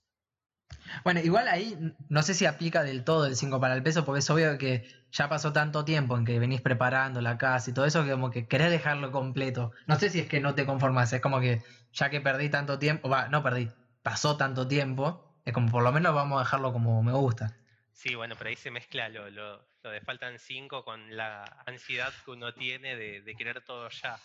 Bueno, 1.04 1.20
igual 1.20 1.48
ahí 1.48 1.78
no 2.10 2.24
sé 2.24 2.34
si 2.34 2.46
aplica 2.46 2.84
del 2.84 3.04
todo 3.04 3.26
el 3.26 3.36
5 3.36 3.60
para 3.60 3.74
el 3.74 3.84
peso, 3.84 4.06
porque 4.06 4.20
es 4.20 4.30
obvio 4.30 4.58
que 4.58 4.84
ya 5.12 5.30
pasó 5.30 5.54
tanto 5.54 5.86
tiempo 5.86 6.18
en 6.18 6.26
que 6.26 6.40
venís 6.40 6.62
preparando 6.62 7.22
la 7.22 7.38
casa 7.38 7.70
y 7.70 7.74
todo 7.74 7.86
eso, 7.86 8.04
que 8.04 8.12
como 8.12 8.30
que 8.32 8.48
querés 8.48 8.72
dejarlo 8.72 9.12
completo. 9.12 9.72
No 9.88 9.96
sé 9.98 10.10
si 10.10 10.20
es 10.20 10.28
que 10.28 10.40
no 10.40 10.56
te 10.56 10.66
conformas, 10.66 11.14
es 11.14 11.22
como 11.22 11.40
que 11.40 11.62
ya 11.94 12.10
que 12.10 12.22
perdí 12.22 12.50
tanto 12.50 12.80
tiempo, 12.80 13.10
va, 13.10 13.28
no 13.28 13.44
perdí, 13.44 13.70
pasó 14.02 14.38
tanto 14.38 14.68
tiempo, 14.68 15.24
es 15.46 15.54
como 15.54 15.70
por 15.72 15.84
lo 15.84 15.92
menos 15.92 16.14
vamos 16.14 16.38
a 16.40 16.44
dejarlo 16.44 16.72
como 16.74 17.04
me 17.04 17.14
gusta. 17.14 17.54
Sí, 17.92 18.16
bueno, 18.16 18.36
pero 18.38 18.50
ahí 18.50 18.56
se 18.56 18.72
mezcla 18.72 19.08
lo, 19.10 19.30
lo, 19.30 19.66
de 19.84 20.02
faltan 20.02 20.40
5 20.40 20.84
con 20.84 21.16
la 21.16 21.44
ansiedad 21.66 22.12
que 22.26 22.32
uno 22.32 22.54
tiene 22.54 22.96
de, 22.96 23.22
de 23.22 23.36
querer 23.36 23.62
todo 23.62 23.88
ya. 23.90 24.18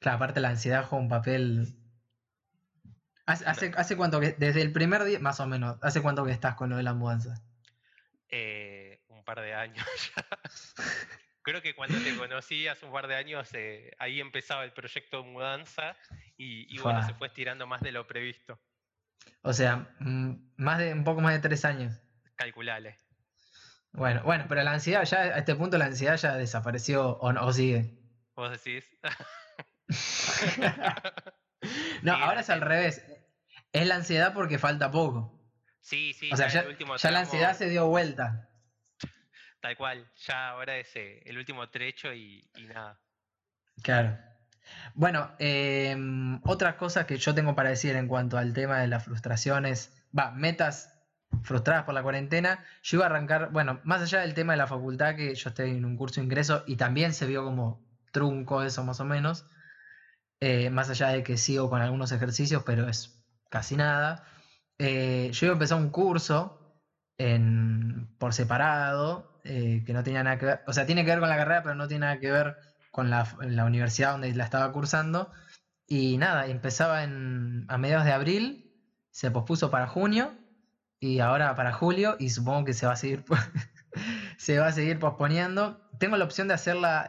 Claro, 0.00 0.16
aparte 0.16 0.40
la 0.40 0.50
ansiedad 0.50 0.84
juega 0.84 1.02
un 1.02 1.08
papel 1.08 1.74
¿Hace, 3.26 3.72
hace, 3.74 3.96
cuánto 3.96 4.20
que, 4.20 4.32
desde 4.32 4.60
el 4.60 4.70
primer 4.72 5.02
día, 5.04 5.18
más 5.18 5.40
o 5.40 5.46
menos, 5.46 5.78
hace 5.82 6.02
cuánto 6.02 6.24
que 6.24 6.32
estás 6.32 6.56
con 6.56 6.68
lo 6.68 6.76
de 6.76 6.82
la 6.82 6.92
mudanza? 6.92 7.42
Eh, 8.28 9.02
un 9.08 9.24
par 9.24 9.40
de 9.40 9.54
años 9.54 9.86
ya. 10.16 10.26
Creo 11.40 11.62
que 11.62 11.74
cuando 11.74 11.98
te 11.98 12.16
conocí 12.16 12.68
hace 12.68 12.84
un 12.84 12.92
par 12.92 13.06
de 13.06 13.16
años, 13.16 13.48
eh, 13.54 13.94
ahí 13.98 14.20
empezaba 14.20 14.64
el 14.64 14.72
proyecto 14.72 15.22
de 15.22 15.28
mudanza 15.28 15.96
y, 16.36 16.78
bueno, 16.78 17.06
se 17.06 17.14
fue 17.14 17.28
estirando 17.28 17.66
más 17.66 17.80
de 17.82 17.92
lo 17.92 18.06
previsto. 18.06 18.58
O 19.42 19.52
sea, 19.52 19.94
mm, 20.00 20.52
más 20.56 20.78
de 20.78 20.92
un 20.92 21.04
poco 21.04 21.20
más 21.20 21.34
de 21.34 21.40
tres 21.40 21.64
años. 21.64 22.00
Calculale. 22.34 22.96
Bueno, 23.92 24.22
bueno, 24.24 24.46
pero 24.48 24.62
la 24.62 24.72
ansiedad 24.72 25.04
ya, 25.04 25.18
a 25.18 25.38
este 25.38 25.54
punto 25.54 25.78
la 25.78 25.86
ansiedad 25.86 26.16
ya 26.16 26.34
desapareció 26.34 27.10
o, 27.10 27.28
o 27.28 27.52
sigue. 27.52 27.94
¿Vos 28.34 28.50
decís? 28.50 28.84
no, 32.02 32.12
ahora 32.14 32.40
es 32.40 32.50
al 32.50 32.60
revés. 32.60 33.04
Es 33.72 33.86
la 33.86 33.96
ansiedad 33.96 34.32
porque 34.34 34.58
falta 34.58 34.90
poco. 34.90 35.34
Sí, 35.80 36.12
sí. 36.14 36.30
O 36.32 36.36
sea, 36.36 36.48
ya, 36.48 36.64
la 37.10 37.20
ansiedad 37.20 37.56
se 37.56 37.68
dio 37.68 37.86
vuelta. 37.86 38.48
Tal 39.60 39.76
cual, 39.76 40.10
ya 40.16 40.50
ahora 40.50 40.76
es 40.78 40.94
eh, 40.96 41.22
el 41.24 41.38
último 41.38 41.68
trecho 41.68 42.12
y, 42.12 42.48
nada. 42.68 42.98
Claro. 43.82 44.16
Bueno, 44.94 45.34
em, 45.38 46.40
otra 46.44 46.76
cosa 46.76 47.06
que 47.06 47.16
yo 47.16 47.34
tengo 47.34 47.54
para 47.54 47.70
decir 47.70 47.96
en 47.96 48.08
cuanto 48.08 48.38
al 48.38 48.54
tema 48.54 48.78
de 48.78 48.88
las 48.88 49.04
frustraciones, 49.04 49.92
va, 50.16 50.30
metas 50.30 50.94
frustradas 51.42 51.84
por 51.84 51.94
la 51.94 52.02
cuarentena, 52.02 52.64
yo 52.82 52.98
iba 52.98 53.06
a 53.06 53.08
arrancar, 53.08 53.50
bueno, 53.50 53.80
más 53.84 54.02
allá 54.02 54.20
del 54.20 54.34
tema 54.34 54.52
de 54.52 54.58
la 54.58 54.66
facultad, 54.66 55.16
que 55.16 55.34
yo 55.34 55.48
estoy 55.48 55.70
en 55.70 55.84
un 55.84 55.96
curso 55.96 56.20
de 56.20 56.26
ingreso 56.26 56.64
y 56.66 56.76
también 56.76 57.12
se 57.12 57.26
vio 57.26 57.44
como 57.44 57.84
trunco 58.12 58.62
eso 58.62 58.84
más 58.84 59.00
o 59.00 59.04
menos, 59.04 59.46
eh, 60.46 60.68
más 60.68 60.90
allá 60.90 61.08
de 61.08 61.22
que 61.22 61.38
sigo 61.38 61.70
con 61.70 61.80
algunos 61.80 62.12
ejercicios, 62.12 62.64
pero 62.66 62.86
es 62.86 63.24
casi 63.48 63.76
nada. 63.76 64.26
Eh, 64.76 65.30
yo 65.32 65.46
iba 65.46 65.54
a 65.54 65.56
empezar 65.56 65.78
un 65.78 65.88
curso 65.88 66.60
por 68.18 68.34
separado, 68.34 69.40
eh, 69.44 69.82
que 69.86 69.94
no 69.94 70.02
tenía 70.02 70.22
nada 70.22 70.38
que 70.38 70.44
ver, 70.44 70.60
o 70.66 70.74
sea, 70.74 70.84
tiene 70.84 71.02
que 71.02 71.12
ver 71.12 71.20
con 71.20 71.30
la 71.30 71.38
carrera, 71.38 71.62
pero 71.62 71.74
no 71.74 71.88
tiene 71.88 72.04
nada 72.04 72.20
que 72.20 72.30
ver 72.30 72.56
con 72.90 73.08
la, 73.08 73.26
universidad 73.64 74.12
donde 74.12 74.34
la 74.34 74.44
estaba 74.44 74.70
cursando. 74.70 75.32
Y 75.86 76.18
nada, 76.18 76.46
empezaba 76.46 77.04
en, 77.04 77.64
a 77.68 77.78
mediados 77.78 78.04
de 78.04 78.12
abril, 78.12 78.70
se 79.12 79.30
pospuso 79.30 79.70
para 79.70 79.86
junio 79.86 80.34
y 81.00 81.20
ahora 81.20 81.54
para 81.54 81.72
julio 81.72 82.16
y 82.18 82.28
supongo 82.28 82.66
que 82.66 82.74
se 82.74 82.84
va 82.84 82.92
a 82.92 82.96
seguir, 82.96 83.24
se 84.36 84.58
va 84.58 84.66
a 84.66 84.72
seguir 84.72 84.98
posponiendo. 84.98 85.88
Tengo 85.98 86.18
la 86.18 86.26
opción 86.26 86.48
de 86.48 86.54
hacerla 86.54 87.08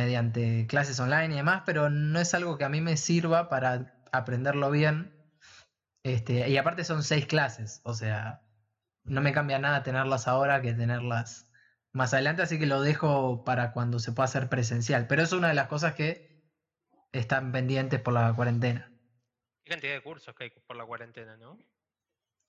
mediante 0.00 0.66
clases 0.66 0.98
online 1.00 1.34
y 1.34 1.36
demás, 1.36 1.62
pero 1.66 1.90
no 1.90 2.18
es 2.20 2.34
algo 2.34 2.58
que 2.58 2.64
a 2.64 2.68
mí 2.68 2.80
me 2.80 2.96
sirva 2.96 3.48
para 3.48 4.00
aprenderlo 4.12 4.70
bien. 4.70 5.14
Este, 6.02 6.48
y 6.48 6.56
aparte 6.56 6.84
son 6.84 7.02
seis 7.02 7.26
clases, 7.26 7.80
o 7.84 7.92
sea, 7.92 8.42
no 9.04 9.20
me 9.20 9.32
cambia 9.32 9.58
nada 9.58 9.82
tenerlas 9.82 10.28
ahora 10.28 10.62
que 10.62 10.72
tenerlas 10.72 11.50
más 11.92 12.14
adelante, 12.14 12.42
así 12.42 12.58
que 12.58 12.66
lo 12.66 12.80
dejo 12.80 13.44
para 13.44 13.72
cuando 13.72 13.98
se 13.98 14.12
pueda 14.12 14.24
hacer 14.24 14.48
presencial. 14.48 15.06
Pero 15.06 15.22
es 15.22 15.32
una 15.32 15.48
de 15.48 15.54
las 15.54 15.68
cosas 15.68 15.94
que 15.94 16.30
están 17.12 17.52
pendientes 17.52 18.00
por 18.00 18.14
la 18.14 18.32
cuarentena. 18.34 18.90
¿Qué 19.64 19.70
cantidad 19.70 19.92
de 19.92 20.02
cursos 20.02 20.34
que 20.34 20.44
hay 20.44 20.50
por 20.50 20.76
la 20.76 20.86
cuarentena, 20.86 21.36
no? 21.36 21.52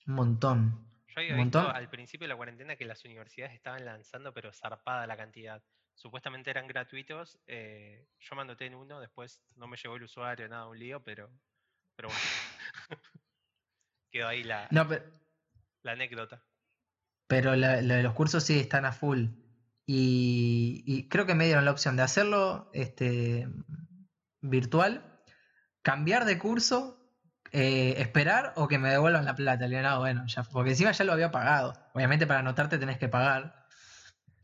Un 0.07 0.13
montón. 0.13 0.87
Yo 1.07 1.19
había 1.21 1.35
visto 1.35 1.59
al 1.59 1.89
principio 1.89 2.25
de 2.25 2.29
la 2.29 2.37
cuarentena 2.37 2.75
que 2.75 2.85
las 2.85 3.03
universidades 3.03 3.53
estaban 3.53 3.83
lanzando, 3.83 4.33
pero 4.33 4.53
zarpada 4.53 5.05
la 5.07 5.17
cantidad. 5.17 5.61
Supuestamente 5.95 6.49
eran 6.49 6.67
gratuitos. 6.67 7.39
Eh, 7.47 8.07
yo 8.19 8.35
me 8.35 8.41
anoté 8.41 8.65
en 8.65 8.75
uno, 8.75 8.99
después 8.99 9.41
no 9.55 9.67
me 9.67 9.77
llegó 9.77 9.95
el 9.95 10.03
usuario, 10.03 10.47
nada, 10.47 10.67
un 10.67 10.79
lío, 10.79 11.03
pero, 11.03 11.29
pero 11.95 12.09
bueno. 12.09 12.21
Quedó 14.11 14.27
ahí 14.27 14.43
la, 14.43 14.67
la 14.71 15.91
anécdota. 15.91 16.43
Pero 17.27 17.55
lo 17.55 17.67
de 17.67 18.03
los 18.03 18.13
cursos 18.13 18.43
sí 18.43 18.59
están 18.59 18.85
a 18.85 18.91
full. 18.91 19.27
Y, 19.85 21.07
creo 21.09 21.25
que 21.25 21.35
me 21.35 21.45
dieron 21.45 21.65
la 21.65 21.71
opción 21.71 21.95
de 21.95 22.03
hacerlo 22.03 22.69
este, 22.73 23.47
virtual, 24.41 25.21
cambiar 25.81 26.25
de 26.25 26.37
curso, 26.37 26.97
eh, 27.51 27.95
esperar 27.97 28.53
o 28.55 28.67
que 28.67 28.77
me 28.77 28.89
devuelvan 28.89 29.25
la 29.25 29.35
plata. 29.35 29.67
Le 29.67 29.81
no, 29.81 29.99
bueno, 29.99 30.25
ya, 30.27 30.43
porque 30.43 30.71
encima 30.71 30.91
ya 30.91 31.03
lo 31.03 31.13
había 31.13 31.31
pagado. 31.31 31.73
Obviamente 31.93 32.27
para 32.27 32.39
anotarte 32.39 32.77
tenés 32.77 32.97
que 32.97 33.09
pagar. 33.09 33.67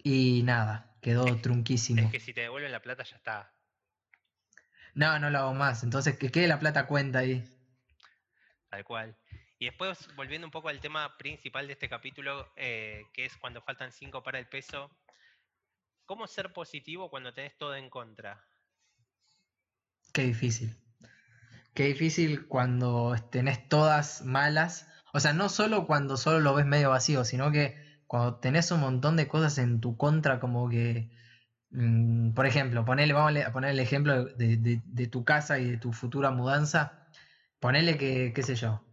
Y 0.04 0.44
nada, 0.44 0.87
quedó 1.02 1.26
trunquísimo. 1.42 2.02
Es 2.02 2.12
que 2.12 2.20
si 2.20 2.34
te 2.34 2.42
devuelven 2.42 2.72
la 2.72 2.82
plata 2.82 3.04
ya 3.04 3.16
está. 3.16 3.54
No, 4.94 5.20
no 5.20 5.30
lo 5.30 5.40
hago 5.40 5.54
más. 5.54 5.84
Entonces 5.84 6.18
que 6.18 6.32
quede 6.32 6.48
la 6.48 6.60
plata 6.60 6.88
cuenta 6.88 7.20
ahí. 7.20 7.44
Tal 8.70 8.84
cual. 8.84 9.18
Y 9.60 9.66
después, 9.66 10.14
volviendo 10.16 10.46
un 10.46 10.52
poco 10.52 10.70
al 10.70 10.80
tema 10.80 11.18
principal 11.18 11.68
de 11.68 11.74
este 11.74 11.90
capítulo, 11.90 12.52
eh, 12.56 13.06
que 13.14 13.26
es 13.26 13.36
cuando 13.38 13.62
faltan 13.62 13.92
cinco 13.92 14.22
para 14.22 14.38
el 14.38 14.48
peso, 14.48 14.92
¿cómo 16.06 16.28
ser 16.28 16.54
positivo 16.54 17.10
cuando 17.10 17.34
tenés 17.34 17.58
todo 17.58 17.76
en 17.76 17.90
contra? 17.90 18.46
Qué 20.14 20.24
difícil. 20.24 20.76
Qué 21.74 21.86
difícil 21.86 22.48
cuando 22.48 23.16
tenés 23.32 23.68
todas 23.68 24.24
malas. 24.24 24.88
O 25.14 25.20
sea, 25.20 25.34
no 25.34 25.50
solo 25.50 25.88
cuando 25.88 26.18
solo 26.18 26.40
lo 26.40 26.54
ves 26.54 26.66
medio 26.66 26.90
vacío, 26.90 27.24
sino 27.24 27.52
que 27.52 27.87
cuando 28.08 28.36
tenés 28.36 28.72
un 28.72 28.82
montón 28.82 29.18
de 29.18 29.28
cosas 29.28 29.58
en 29.58 29.82
tu 29.82 29.98
contra, 29.98 30.40
como 30.40 30.70
que, 30.70 31.10
mm, 31.72 32.34
por 32.34 32.46
ejemplo, 32.46 32.86
ponele, 32.86 33.14
vamos 33.14 33.34
a 33.46 33.52
poner 33.52 33.72
el 33.72 33.80
ejemplo 33.80 34.26
de, 34.26 35.08
tu 35.12 35.26
casa 35.26 35.60
y 35.60 35.72
de 35.72 35.78
tu 35.78 35.94
futura 35.94 36.32
mudanza. 36.32 37.08
Ponele 37.60 37.98
que, 37.98 38.34
qué 38.34 38.44
sé 38.44 38.56
yo, 38.56 38.84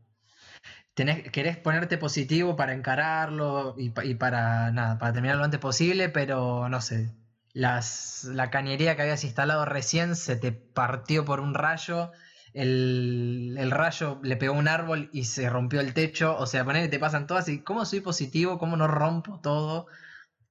querés 0.94 1.56
ponerte 1.58 1.98
positivo 1.98 2.56
para 2.56 2.72
encararlo 2.74 3.74
y, 3.78 3.90
para 4.14 4.70
nada, 4.72 4.98
para 4.98 5.12
terminar 5.12 5.36
lo 5.38 5.44
antes 5.44 5.60
posible, 5.60 6.08
pero 6.08 6.68
no 6.68 6.80
sé, 6.80 7.12
la 7.52 8.50
cañería 8.50 8.96
que 8.96 9.02
habías 9.02 9.24
instalado 9.24 9.64
recién 9.64 10.16
se 10.16 10.36
te 10.36 10.52
partió 10.52 11.24
por 11.24 11.40
un 11.40 11.54
rayo, 11.54 12.12
el, 12.54 13.70
rayo 13.70 14.20
le 14.22 14.36
pegó 14.36 14.54
un 14.54 14.68
árbol 14.68 15.10
y 15.12 15.24
se 15.24 15.50
rompió 15.50 15.80
el 15.80 15.92
techo, 15.92 16.36
o 16.36 16.46
sea, 16.46 16.64
ponele, 16.64 16.88
te 16.88 16.98
pasan 16.98 17.26
todas 17.26 17.48
y 17.48 17.62
cómo 17.62 17.84
soy 17.84 18.00
positivo, 18.00 18.58
cómo 18.58 18.76
no 18.76 18.86
rompo 18.86 19.40
todo, 19.40 19.86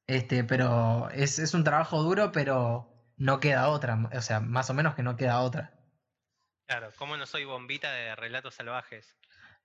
este, 0.07 0.43
pero 0.43 1.09
es, 1.11 1.39
es 1.39 1.53
un 1.53 1.63
trabajo 1.63 2.03
duro, 2.03 2.31
pero 2.31 2.93
no 3.17 3.39
queda 3.39 3.69
otra, 3.69 4.09
o 4.13 4.21
sea, 4.21 4.39
más 4.39 4.69
o 4.69 4.73
menos 4.73 4.95
que 4.95 5.03
no 5.03 5.15
queda 5.15 5.41
otra. 5.41 5.73
Claro, 6.67 6.89
¿cómo 6.97 7.17
no 7.17 7.25
soy 7.25 7.45
bombita 7.45 7.91
de 7.91 8.15
relatos 8.15 8.55
salvajes? 8.55 9.17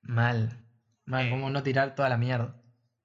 Mal. 0.03 0.65
Man, 1.05 1.31
¿cómo 1.31 1.49
no 1.49 1.63
tirar 1.63 1.95
toda 1.95 2.09
la 2.09 2.19
mierda? 2.19 2.55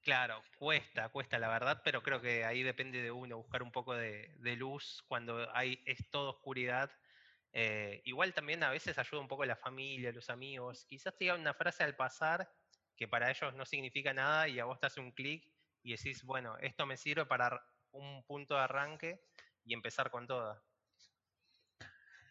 Claro, 0.02 0.44
cuesta, 0.58 1.08
cuesta 1.08 1.40
la 1.40 1.48
verdad, 1.48 1.82
pero 1.86 2.04
creo 2.04 2.20
que 2.20 2.44
ahí 2.44 2.62
depende 2.62 3.02
de 3.02 3.12
uno, 3.12 3.38
buscar 3.38 3.64
un 3.64 3.72
poco 3.72 3.94
de, 3.94 4.36
luz 4.58 5.02
cuando 5.08 5.48
hay, 5.56 5.82
es 5.86 6.10
toda 6.12 6.32
oscuridad. 6.32 6.92
Eh, 7.54 8.02
igual 8.06 8.34
también 8.34 8.64
a 8.64 8.72
veces 8.72 8.98
ayuda 8.98 9.22
un 9.22 9.28
poco 9.28 9.46
la 9.46 9.56
familia, 9.56 10.12
los 10.12 10.30
amigos. 10.30 10.86
Quizás 10.90 11.16
te 11.16 11.26
digan 11.26 11.42
una 11.42 11.54
frase 11.54 11.84
al 11.84 11.96
pasar 11.96 12.50
que 12.96 13.08
para 13.08 13.30
ellos 13.30 13.54
no 13.56 13.66
significa 13.66 14.14
nada 14.14 14.48
y 14.48 14.60
a 14.60 14.66
vos 14.66 14.80
te 14.80 14.88
hace 14.88 15.00
un 15.00 15.12
clic 15.12 15.48
y 15.84 15.92
decís, 15.92 16.24
bueno, 16.24 16.58
esto 16.60 16.86
me 16.86 16.98
sirve 16.98 17.26
para 17.26 17.64
un 17.92 18.24
punto 18.24 18.56
de 18.56 18.62
arranque 18.62 19.22
y 19.64 19.74
empezar 19.74 20.10
con 20.10 20.28
toda. 20.28 20.64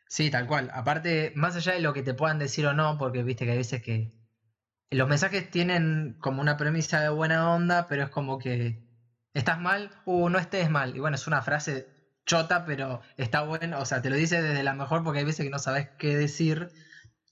Sí, 0.08 0.30
tal 0.30 0.46
cual. 0.46 0.70
Aparte, 0.74 1.32
más 1.36 1.56
allá 1.56 1.72
de 1.72 1.80
lo 1.80 1.92
que 1.92 2.02
te 2.02 2.14
puedan 2.14 2.38
decir 2.38 2.66
o 2.66 2.74
no, 2.74 2.98
porque 2.98 3.22
viste 3.22 3.44
que 3.44 3.52
hay 3.52 3.58
veces 3.58 3.82
que 3.82 4.12
los 4.90 5.08
mensajes 5.08 5.50
tienen 5.50 6.18
como 6.20 6.42
una 6.42 6.56
premisa 6.56 7.00
de 7.00 7.08
buena 7.08 7.54
onda, 7.54 7.88
pero 7.88 8.04
es 8.04 8.10
como 8.10 8.38
que 8.38 8.82
estás 9.32 9.58
mal, 9.58 9.90
uh, 10.04 10.28
no 10.28 10.38
estés 10.38 10.68
mal. 10.68 10.94
Y 10.94 11.00
bueno, 11.00 11.14
es 11.14 11.26
una 11.26 11.40
frase 11.42 12.01
chota, 12.26 12.64
pero 12.64 13.00
está 13.16 13.42
bueno, 13.42 13.80
o 13.80 13.84
sea, 13.84 14.02
te 14.02 14.10
lo 14.10 14.16
dice 14.16 14.42
desde 14.42 14.62
la 14.62 14.74
mejor 14.74 15.02
porque 15.04 15.20
hay 15.20 15.24
veces 15.24 15.44
que 15.44 15.50
no 15.50 15.58
sabes 15.58 15.88
qué 15.98 16.16
decir, 16.16 16.68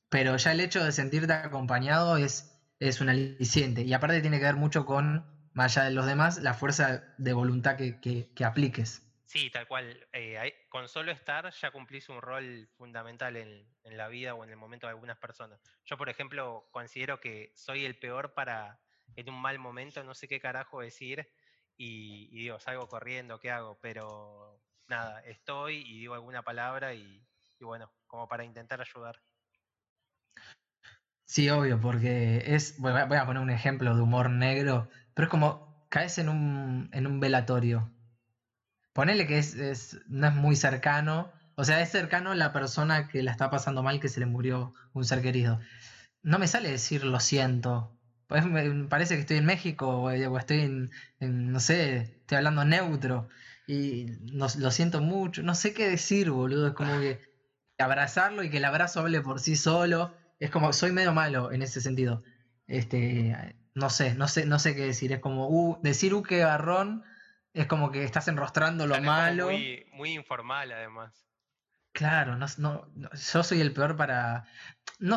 pero 0.09 0.37
ya 0.37 0.53
el 0.53 0.61
hecho 0.61 0.85
de 0.85 0.92
sentirte 0.92 1.33
acompañado 1.33 2.16
es, 2.16 2.61
es 2.79 3.00
un 3.00 3.09
aliciente. 3.09 3.83
Y 3.83 3.92
aparte 3.92 4.20
tiene 4.20 4.38
que 4.38 4.46
ver 4.46 4.57
mucho 4.57 4.85
con, 4.87 5.24
más 5.53 5.76
allá 5.76 5.87
de 5.88 5.94
los 5.94 6.07
demás, 6.07 6.38
la 6.38 6.55
fuerza 6.55 7.14
de 7.18 7.33
voluntad 7.33 7.76
que, 7.76 8.00
que 8.00 8.44
apliques. 8.44 9.03
Sí, 9.31 9.48
tal 9.48 9.68
cual. 9.68 10.09
Eh, 10.12 10.66
con 10.68 10.88
solo 10.88 11.12
estar 11.12 11.53
ya 11.53 11.70
cumplís 11.70 12.09
un 12.09 12.20
rol 12.20 12.68
fundamental 12.76 13.37
en, 13.37 13.64
la 13.85 14.09
vida 14.09 14.35
o 14.35 14.42
en 14.42 14.50
el 14.50 14.57
momento 14.57 14.88
de 14.88 14.90
algunas 14.90 15.18
personas. 15.18 15.61
Yo, 15.85 15.96
por 15.96 16.09
ejemplo, 16.09 16.68
considero 16.72 17.20
que 17.20 17.53
soy 17.55 17.85
el 17.85 17.96
peor 17.96 18.35
para, 18.35 18.81
en 19.14 19.31
un 19.31 19.40
mal 19.40 19.61
momento, 19.61 20.03
no 20.03 20.14
sé 20.14 20.26
qué 20.26 20.40
carajo 20.40 20.81
decir 20.81 21.31
y, 21.76 22.29
digo, 22.40 22.59
salgo 22.59 22.88
corriendo, 22.88 23.38
¿qué 23.38 23.53
hago? 23.53 23.79
Pero 23.81 24.61
nada, 24.90 25.20
estoy 25.20 25.76
y 25.87 26.00
digo 26.00 26.14
alguna 26.14 26.42
palabra 26.42 26.92
y, 26.92 27.26
bueno, 27.61 27.90
como 28.07 28.29
para 28.29 28.44
intentar 28.44 28.81
ayudar. 28.81 29.18
Sí, 31.24 31.48
obvio, 31.48 31.81
porque 31.81 32.42
es, 32.44 32.79
voy 32.79 32.92
a 32.92 33.26
poner 33.26 33.42
un 33.42 33.50
ejemplo 33.50 33.94
de 33.94 34.03
humor 34.03 34.29
negro, 34.29 34.90
pero 35.14 35.26
es 35.26 35.31
como 35.31 35.87
caes 35.88 36.18
en 36.18 36.29
un, 36.29 36.90
en 36.92 37.07
un 37.07 37.20
velatorio 37.20 37.90
ponele 38.92 39.26
que 39.26 39.38
es, 39.38 39.98
no 40.09 40.26
es 40.26 40.35
muy 40.35 40.57
cercano, 40.57 41.33
o 41.55 41.64
sea, 41.64 41.81
es 41.81 41.90
cercano 41.90 42.33
a 42.33 42.35
la 42.35 42.53
persona 42.53 43.09
que 43.09 43.22
la 43.22 43.31
está 43.31 43.50
pasando 43.50 43.83
mal, 43.83 44.00
que 44.00 44.09
se 44.09 44.20
le 44.20 44.26
murió 44.26 44.74
un 44.92 45.05
ser 45.05 45.22
querido. 45.22 45.61
No 46.22 46.38
me 46.38 46.46
sale 46.46 46.70
decir 46.70 47.05
lo 47.05 47.20
siento. 47.20 47.96
Pues 48.26 48.44
parece 48.88 49.14
que 49.14 49.22
estoy 49.22 49.38
en 49.38 49.46
México 49.46 49.88
o, 49.88 50.11
estoy 50.11 50.61
en, 50.61 50.90
no 51.18 51.61
sé, 51.61 51.96
estoy 52.20 52.38
hablando 52.38 52.64
neutro 52.64 53.29
y 53.70 54.18
no, 54.33 54.48
lo 54.59 54.70
siento 54.72 55.00
mucho. 55.00 55.44
No 55.44 55.54
sé 55.54 55.72
qué 55.72 55.88
decir, 55.88 56.33
boludo. 56.33 56.66
Es 56.68 56.74
como 56.74 56.98
que 56.98 57.20
abrazarlo 57.78 58.42
y 58.42 58.50
que 58.50 58.56
el 58.56 58.64
abrazo 58.64 58.98
hable 58.98 59.20
por 59.20 59.38
sí 59.38 59.54
solo. 59.54 60.12
Es 60.40 60.50
como, 60.50 60.72
soy 60.72 60.90
medio 60.90 61.12
malo 61.12 61.52
en 61.52 61.62
ese 61.62 61.80
sentido. 61.80 62.24
Este, 62.66 63.54
no 63.74 63.88
sé, 63.88 64.14
no 64.14 64.26
sé, 64.26 64.44
no 64.44 64.59
sé 64.59 64.74
qué 64.74 64.87
decir. 64.87 65.12
Es 65.12 65.20
como, 65.20 65.48
uh, 65.48 65.80
decir, 65.83 66.14
uh, 66.14 66.22
qué 66.24 66.38
garrón 66.38 67.04
es 67.54 67.66
como 67.66 67.92
que 67.92 68.02
estás 68.02 68.26
enrostrando 68.26 68.88
lo 68.88 69.00
malo. 69.00 69.46
Muy, 69.46 69.87
muy, 69.92 70.14
informal, 70.14 70.72
además. 70.72 71.28
Claro, 71.92 72.37
no, 72.37 72.46
no, 72.59 72.88
yo 73.12 73.42
soy 73.44 73.61
el 73.61 73.72
peor 73.72 73.96
para. 73.96 74.46
No 74.98 75.16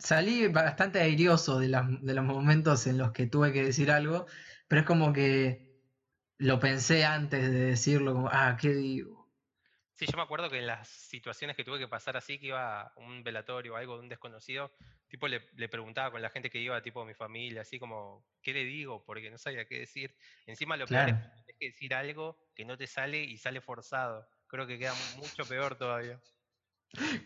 salí 0.00 0.48
bastante 0.48 1.00
airioso 1.00 1.60
de, 1.60 1.68
de 1.68 2.14
los 2.14 2.24
momentos 2.24 2.88
en 2.88 2.98
los 2.98 3.12
que 3.12 3.26
tuve 3.26 3.52
que 3.52 3.62
decir 3.62 3.92
algo, 3.92 4.26
pero 4.66 4.80
es 4.80 4.86
como 4.86 5.12
que 5.12 5.67
lo 6.38 6.60
pensé 6.60 7.04
antes 7.04 7.42
de 7.50 7.58
decirlo, 7.58 8.14
como, 8.14 8.28
ah, 8.32 8.56
¿qué 8.60 8.74
digo? 8.74 9.18
Sí, 9.94 10.06
yo 10.06 10.16
me 10.16 10.22
acuerdo 10.22 10.48
que 10.48 10.58
en 10.58 10.66
las 10.66 10.86
situaciones 10.88 11.56
que 11.56 11.64
tuve 11.64 11.80
que 11.80 11.88
pasar 11.88 12.16
así, 12.16 12.38
que 12.38 12.46
iba 12.46 12.82
a 12.82 12.92
un 12.96 13.24
velatorio 13.24 13.74
o 13.74 13.76
algo 13.76 13.94
de 13.94 14.02
un 14.02 14.08
desconocido, 14.08 14.72
tipo 15.08 15.26
le, 15.26 15.40
preguntaba 15.68 16.12
con 16.12 16.22
la 16.22 16.30
gente 16.30 16.50
que 16.50 16.60
iba, 16.60 16.80
tipo 16.80 17.04
mi 17.04 17.14
familia, 17.14 17.62
así 17.62 17.80
como, 17.80 18.24
¿qué 18.40 18.52
le 18.52 18.64
digo? 18.64 19.04
Porque 19.04 19.28
no 19.28 19.38
sabía 19.38 19.66
qué 19.66 19.80
decir. 19.80 20.14
Encima 20.46 20.76
lo 20.76 20.86
peor 20.86 21.08
es 21.08 21.56
que 21.58 21.66
decir 21.66 21.94
algo 21.94 22.38
que 22.54 22.64
no 22.64 22.76
te 22.76 22.86
sale 22.86 23.24
y 23.24 23.38
sale 23.38 23.60
forzado. 23.60 24.28
Creo 24.46 24.68
que 24.68 24.78
queda 24.78 24.94
mucho 25.16 25.44
peor 25.44 25.76
todavía. 25.76 26.20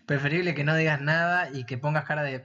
Preferible 0.07 0.55
que 0.55 0.65
no 0.65 0.75
digas 0.75 1.03
nada 1.03 1.51
y 1.53 1.67
que 1.67 1.77
pongas 1.77 2.07
cara 2.07 2.23
de... 2.23 2.43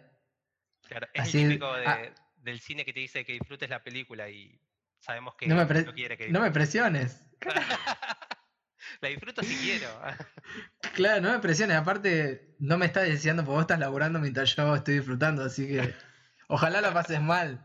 Claro, 0.84 1.08
es 1.14 1.34
el 1.34 1.48
típico 1.48 1.68
ah. 1.68 2.02
del 2.36 2.60
cine 2.60 2.84
que 2.84 2.92
te 2.92 3.00
dice 3.00 3.26
que 3.26 3.34
disfrutes 3.34 3.70
la 3.70 3.82
película 3.82 4.30
y 4.30 4.60
sabemos 5.08 5.36
que 5.36 5.48
no 5.48 5.56
me, 5.56 5.66
quiere 5.94 6.18
que 6.18 6.30
No 6.30 6.42
me 6.42 6.52
presiones. 6.52 7.26
La 9.02 9.10
disfruto 9.10 9.42
si 9.44 9.56
quiero. 9.56 9.88
Claro, 10.94 11.22
no 11.22 11.32
me 11.32 11.40
presiones. 11.40 11.78
Aparte, 11.78 12.56
no 12.60 12.78
me 12.78 12.86
estás 12.88 13.04
deseando 13.04 13.44
porque 13.44 13.56
vos 13.56 13.62
estás 13.62 13.80
laburando 13.80 14.20
mientras 14.20 14.56
yo 14.56 14.76
estoy 14.76 14.96
disfrutando, 14.96 15.44
así 15.44 15.68
que 15.68 15.94
ojalá 16.48 16.82
lo 16.82 16.92
pases 16.94 17.22
mal. 17.22 17.64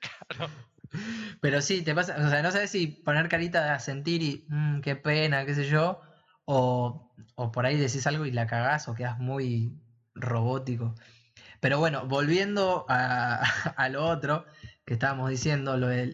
Claro. 0.00 0.50
Pero 1.40 1.62
sí, 1.62 1.82
te 1.82 1.94
pasa, 1.94 2.16
o 2.18 2.28
sea, 2.28 2.42
no 2.42 2.50
sabes 2.50 2.70
si 2.70 2.86
poner 2.88 3.28
carita 3.28 3.72
de 3.72 3.80
sentir 3.80 4.22
y 4.22 4.44
"Mm, 4.48 4.80
qué 4.80 4.96
pena, 4.96 5.44
qué 5.46 5.54
sé 5.54 5.64
yo, 5.64 6.00
o, 6.44 7.14
o 7.36 7.52
por 7.52 7.66
ahí 7.66 7.76
decís 7.78 8.06
algo 8.06 8.26
y 8.26 8.32
la 8.32 8.46
cagás 8.46 8.88
o 8.88 8.94
quedás 8.94 9.18
muy 9.18 9.72
robótico. 10.14 10.94
Pero 11.60 11.78
bueno, 11.78 12.06
volviendo 12.06 12.84
a, 12.88 13.42
a 13.76 13.88
lo 13.88 14.04
otro 14.04 14.46
que 14.92 14.96
estábamos 14.96 15.30
diciendo, 15.30 15.78
lo 15.78 15.88
de, 15.88 16.12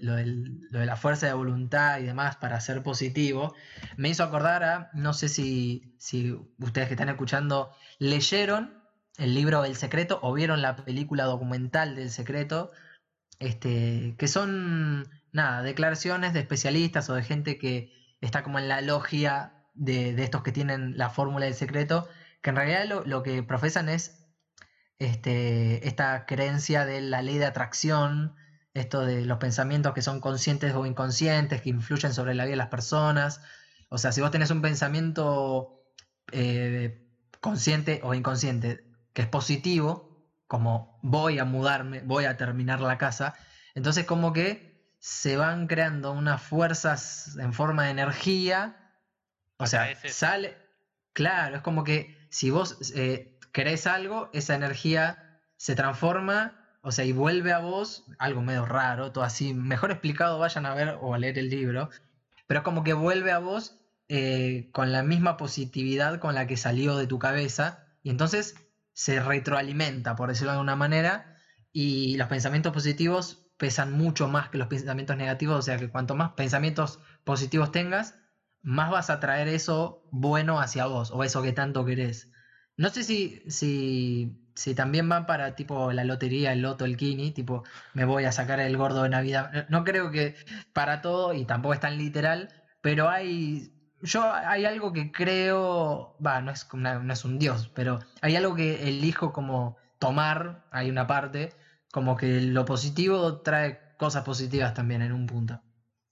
la 0.71 0.95
fuerza 0.95 1.27
de 1.27 1.33
voluntad 1.33 1.99
y 1.99 2.05
demás 2.05 2.37
para 2.37 2.61
ser 2.61 2.85
positivo, 2.85 3.53
me 3.97 4.09
hizo 4.09 4.23
acordar 4.23 4.63
a, 4.63 4.91
no 4.95 5.15
sé 5.15 5.29
si, 5.29 5.97
si 5.99 6.31
ustedes 6.61 6.87
que 6.87 6.95
están 6.95 7.09
escuchando 7.09 7.73
leyeron 7.99 8.81
el 9.17 9.35
libro 9.35 9.65
El 9.65 9.75
Secreto 9.75 10.21
o 10.23 10.33
vieron 10.33 10.63
la 10.63 10.77
película 10.77 11.25
documental 11.25 11.97
del 11.97 12.09
Secreto, 12.09 12.71
este, 13.41 14.15
que 14.17 14.29
son, 14.29 15.11
nada, 15.33 15.63
declaraciones 15.63 16.33
de 16.33 16.39
especialistas 16.39 17.11
o 17.11 17.17
de 17.17 17.25
gente 17.25 17.59
que 17.59 17.93
está 18.21 18.45
como 18.45 18.61
en 18.61 18.69
la 18.69 18.81
logia 18.81 19.55
de, 19.75 20.15
de 20.15 20.23
estos 20.23 20.45
que 20.45 20.53
tienen 20.53 20.97
la 20.97 21.11
fórmula 21.11 21.47
del 21.47 21.55
secreto, 21.55 22.09
que 22.43 22.51
en 22.51 22.57
realidad 22.57 22.85
lo, 22.87 23.05
lo 23.05 23.25
que 23.25 23.43
profesan 23.43 23.89
es 23.89 24.25
este, 25.01 25.89
esta 25.89 26.27
creencia 26.27 26.85
de 26.85 27.01
la 27.01 27.23
ley 27.23 27.39
de 27.39 27.47
atracción, 27.47 28.37
esto 28.79 29.05
de 29.05 29.25
los 29.25 29.39
pensamientos 29.39 29.93
que 29.93 30.03
son 30.03 30.21
conscientes 30.21 30.75
o 30.75 30.87
inconscientes, 30.87 31.61
que 31.63 31.71
influyen 31.71 32.13
sobre 32.15 32.35
la 32.35 32.45
vida 32.45 32.53
de 32.53 32.57
las 32.57 32.69
personas. 32.69 33.41
O 33.89 33.99
sea, 33.99 34.13
si 34.13 34.21
vos 34.21 34.31
tenés 34.31 34.51
un 34.51 34.63
pensamiento 34.63 35.83
eh, 36.33 37.07
consciente 37.41 38.01
o 38.03 38.15
inconsciente 38.15 38.85
que 39.13 39.23
es 39.23 39.29
positivo, 39.29 40.27
como 40.47 40.99
voy 41.03 41.39
a 41.39 41.45
mudarme, 41.45 42.03
voy 42.03 42.25
a 42.25 42.37
terminar 42.37 42.81
la 42.81 42.99
casa, 42.99 43.35
entonces 43.75 44.05
como 44.05 44.33
que 44.33 44.95
se 44.99 45.37
van 45.37 45.67
creando 45.67 46.13
unas 46.13 46.43
fuerzas 46.43 47.37
en 47.39 47.53
forma 47.53 47.85
de 47.85 47.91
energía, 47.91 48.77
o 49.59 49.67
sea, 49.67 49.95
sale, 50.09 50.57
claro, 51.13 51.57
es 51.57 51.63
como 51.63 51.85
que 51.85 52.17
si 52.31 52.51
vos 52.51 52.79
eh, 52.95 53.39
querés 53.53 53.87
algo, 53.87 54.31
esa 54.33 54.55
energía 54.55 55.41
se 55.57 55.75
transforma, 55.75 56.58
o 56.83 56.93
sea, 56.93 57.05
y 57.05 57.13
vuelve 57.13 57.53
a 57.53 57.59
vos, 57.59 58.05
algo 58.19 58.43
medio 58.43 58.65
raro, 58.65 59.13
todo 59.13 59.25
así, 59.25 59.55
mejor 59.55 59.91
explicado, 59.91 60.39
vayan 60.39 60.67
a 60.67 60.75
ver 60.75 60.99
o 61.01 61.15
a 61.15 61.19
leer 61.19 61.39
el 61.39 61.51
libro, 61.51 61.91
pero 62.47 62.61
es 62.61 62.65
como 62.65 62.85
que 62.85 62.95
vuelve 62.95 63.33
a 63.33 63.39
vos 63.39 63.81
eh, 64.09 64.69
con 64.73 64.93
la 64.93 65.03
misma 65.03 65.37
positividad 65.37 66.19
con 66.19 66.35
la 66.35 66.47
que 66.47 66.57
salió 66.57 66.97
de 66.97 67.07
tu 67.07 67.19
cabeza, 67.19 67.85
y 68.03 68.11
entonces 68.11 68.55
se 68.93 69.21
retroalimenta, 69.21 70.17
por 70.17 70.29
decirlo 70.29 70.53
de 70.53 70.59
alguna 70.59 70.77
manera, 70.77 71.37
y 71.73 72.17
los 72.17 72.29
pensamientos 72.29 72.73
positivos 72.73 73.45
pesan 73.59 73.93
mucho 73.93 74.29
más 74.29 74.49
que 74.49 74.59
los 74.59 74.69
pensamientos 74.69 75.17
negativos, 75.17 75.59
o 75.59 75.63
sea 75.63 75.77
que 75.77 75.91
cuanto 75.91 76.15
más 76.15 76.33
pensamientos 76.33 77.01
positivos 77.25 77.73
tengas, 77.73 78.15
más 78.63 78.91
vas 78.91 79.11
a 79.11 79.21
traer 79.21 79.49
eso 79.49 80.09
bueno 80.11 80.61
hacia 80.61 80.87
vos, 80.87 81.11
o 81.11 81.25
eso 81.25 81.43
que 81.43 81.53
tanto 81.53 81.85
querés. 81.85 82.31
No 82.77 82.91
sé 82.91 83.03
si, 83.03 83.43
si, 83.49 84.48
si 84.59 84.75
también 84.75 85.11
va 85.11 85.25
para 85.27 85.55
tipo 85.55 85.93
la 85.93 86.05
lotería, 86.05 86.53
el 86.53 86.63
loto, 86.63 86.85
el 86.85 86.97
kini, 86.97 87.31
tipo 87.31 87.65
me 87.95 88.05
voy 88.05 88.25
a 88.25 88.33
sacar 88.33 88.59
el 88.61 88.77
gordo 88.77 89.05
de 89.05 89.09
Navidad. 89.09 89.67
No 89.69 89.85
creo 89.85 90.11
que 90.11 90.35
para 90.73 91.01
todo, 91.01 91.33
y 91.35 91.45
tampoco 91.45 91.75
es 91.75 91.81
tan 91.81 91.97
literal, 91.97 92.49
pero 92.81 93.09
hay, 93.09 93.73
yo 94.03 94.33
hay 94.33 94.65
algo 94.65 94.93
que 94.93 95.13
creo, 95.13 96.17
va, 96.25 96.41
no 96.41 96.51
es, 96.51 96.67
una- 96.73 96.99
no 96.99 97.13
es 97.13 97.25
un 97.25 97.39
dios, 97.39 97.71
pero 97.75 98.01
hay 98.21 98.37
algo 98.37 98.55
que 98.55 98.89
elijo 98.89 99.33
como 99.33 99.77
tomar, 99.99 100.65
hay 100.71 100.91
una 100.91 101.07
parte, 101.07 101.53
como 101.93 102.17
que 102.17 102.41
lo 102.41 102.65
positivo 102.65 103.41
trae 103.43 103.81
cosas 103.97 104.25
positivas 104.25 104.75
también 104.75 105.03
en 105.03 105.13
un 105.13 105.27
punto. 105.27 105.61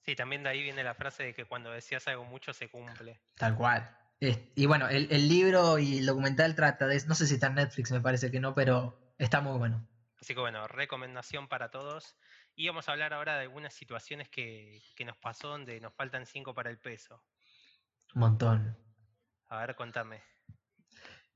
Sí, 0.04 0.14
también 0.14 0.44
de 0.44 0.50
ahí 0.50 0.62
viene 0.62 0.84
la 0.84 0.94
frase 0.94 1.24
de 1.24 1.34
que 1.34 1.46
cuando 1.46 1.70
decías 1.72 2.06
algo 2.06 2.24
mucho 2.24 2.52
se 2.52 2.68
cumple. 2.68 3.20
Tal 3.36 3.56
cual. 3.56 3.96
Y 4.20 4.66
bueno, 4.66 4.88
el, 4.88 5.08
el 5.10 5.28
libro 5.28 5.78
y 5.78 5.98
el 5.98 6.06
documental 6.06 6.54
trata 6.54 6.86
de 6.86 6.96
eso. 6.96 7.06
No 7.08 7.14
sé 7.14 7.26
si 7.26 7.34
está 7.34 7.48
en 7.48 7.56
Netflix, 7.56 7.90
me 7.92 8.00
parece 8.00 8.30
que 8.30 8.40
no, 8.40 8.54
pero 8.54 9.12
está 9.18 9.40
muy 9.40 9.58
bueno. 9.58 9.86
Así 10.20 10.34
que 10.34 10.40
bueno, 10.40 10.66
recomendación 10.66 11.48
para 11.48 11.70
todos. 11.70 12.16
Y 12.54 12.66
vamos 12.68 12.88
a 12.88 12.92
hablar 12.92 13.12
ahora 13.12 13.34
de 13.36 13.42
algunas 13.42 13.74
situaciones 13.74 14.28
que, 14.30 14.80
que 14.96 15.04
nos 15.04 15.18
pasó 15.18 15.48
donde 15.48 15.78
nos 15.80 15.94
faltan 15.94 16.24
5 16.24 16.54
para 16.54 16.70
el 16.70 16.78
peso. 16.78 17.22
Un 18.14 18.20
montón. 18.20 18.78
A 19.48 19.58
ver, 19.60 19.76
contame. 19.76 20.22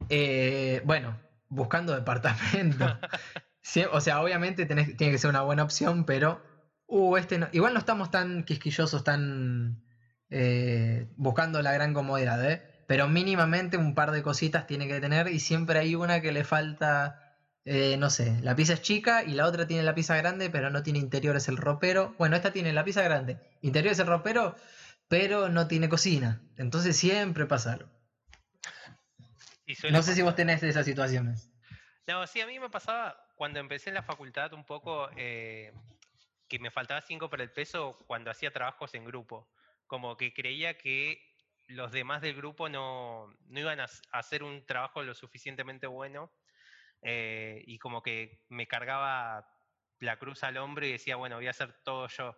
Eh, 0.08 0.80
bueno, 0.84 1.20
buscando 1.48 1.94
departamento. 1.94 2.84
Sí, 3.62 3.84
o 3.92 4.00
sea, 4.00 4.22
obviamente 4.22 4.66
tenés- 4.66 4.96
tiene 4.96 5.12
que 5.12 5.18
ser 5.18 5.28
una 5.28 5.42
buena 5.42 5.62
opción, 5.62 6.06
pero. 6.06 6.42
Uh, 6.86 7.18
este 7.18 7.36
no- 7.38 7.50
igual 7.52 7.74
no 7.74 7.78
estamos 7.78 8.10
tan 8.10 8.42
quisquillosos, 8.44 9.04
tan. 9.04 9.84
eh, 10.30 11.12
buscando 11.16 11.60
la 11.60 11.72
gran 11.72 11.92
comodidad, 11.92 12.42
¿eh? 12.50 12.69
Pero 12.90 13.06
mínimamente 13.06 13.76
un 13.76 13.94
par 13.94 14.10
de 14.10 14.20
cositas 14.20 14.66
tiene 14.66 14.88
que 14.88 14.98
tener 14.98 15.28
y 15.28 15.38
siempre 15.38 15.78
hay 15.78 15.94
una 15.94 16.20
que 16.20 16.32
le 16.32 16.42
falta. 16.42 17.36
eh, 17.64 17.96
no 17.96 18.10
sé, 18.10 18.40
la 18.42 18.56
pieza 18.56 18.72
es 18.72 18.82
chica 18.82 19.22
y 19.22 19.34
la 19.34 19.46
otra 19.46 19.68
tiene 19.68 19.84
la 19.84 19.94
pieza 19.94 20.16
grande, 20.16 20.50
pero 20.50 20.70
no 20.70 20.82
tiene 20.82 20.98
interior, 20.98 21.36
es 21.36 21.46
el 21.46 21.56
ropero. 21.56 22.16
Bueno, 22.18 22.34
esta 22.34 22.52
tiene 22.52 22.72
la 22.72 22.82
pieza 22.82 23.02
grande, 23.02 23.38
interior 23.62 23.92
es 23.92 24.00
el 24.00 24.08
ropero, 24.08 24.56
pero 25.06 25.48
no 25.48 25.68
tiene 25.68 25.88
cocina. 25.88 26.42
Entonces 26.56 26.96
siempre 26.96 27.46
pasa 27.46 27.74
algo. 27.74 27.88
Y 29.66 29.76
No 29.92 30.02
sé 30.02 30.16
si 30.16 30.22
vos 30.22 30.34
tenés 30.34 30.60
esas 30.64 30.84
situaciones. 30.84 31.48
No, 32.08 32.26
sí, 32.26 32.40
a 32.40 32.46
mí 32.48 32.58
me 32.58 32.70
pasaba 32.70 33.24
cuando 33.36 33.60
empecé 33.60 33.90
en 33.90 33.94
la 33.94 34.02
facultad 34.02 34.52
un 34.52 34.64
poco 34.64 35.08
eh, 35.16 35.72
que 36.48 36.58
me 36.58 36.72
faltaba 36.72 37.00
5 37.02 37.30
para 37.30 37.44
el 37.44 37.52
peso 37.52 37.96
cuando 38.08 38.32
hacía 38.32 38.50
trabajos 38.52 38.94
en 38.94 39.04
grupo. 39.04 39.48
Como 39.86 40.16
que 40.16 40.32
creía 40.32 40.76
que 40.76 41.29
los 41.70 41.92
demás 41.92 42.20
del 42.20 42.34
grupo 42.34 42.68
no, 42.68 43.32
no 43.46 43.60
iban 43.60 43.80
a 43.80 43.86
hacer 44.12 44.42
un 44.42 44.66
trabajo 44.66 45.02
lo 45.02 45.14
suficientemente 45.14 45.86
bueno 45.86 46.32
eh, 47.02 47.62
y 47.66 47.78
como 47.78 48.02
que 48.02 48.44
me 48.48 48.66
cargaba 48.66 49.48
la 50.00 50.18
cruz 50.18 50.42
al 50.44 50.56
hombro 50.56 50.86
y 50.86 50.92
decía, 50.92 51.16
bueno, 51.16 51.36
voy 51.36 51.46
a 51.46 51.50
hacer 51.50 51.72
todo 51.84 52.08
yo. 52.08 52.36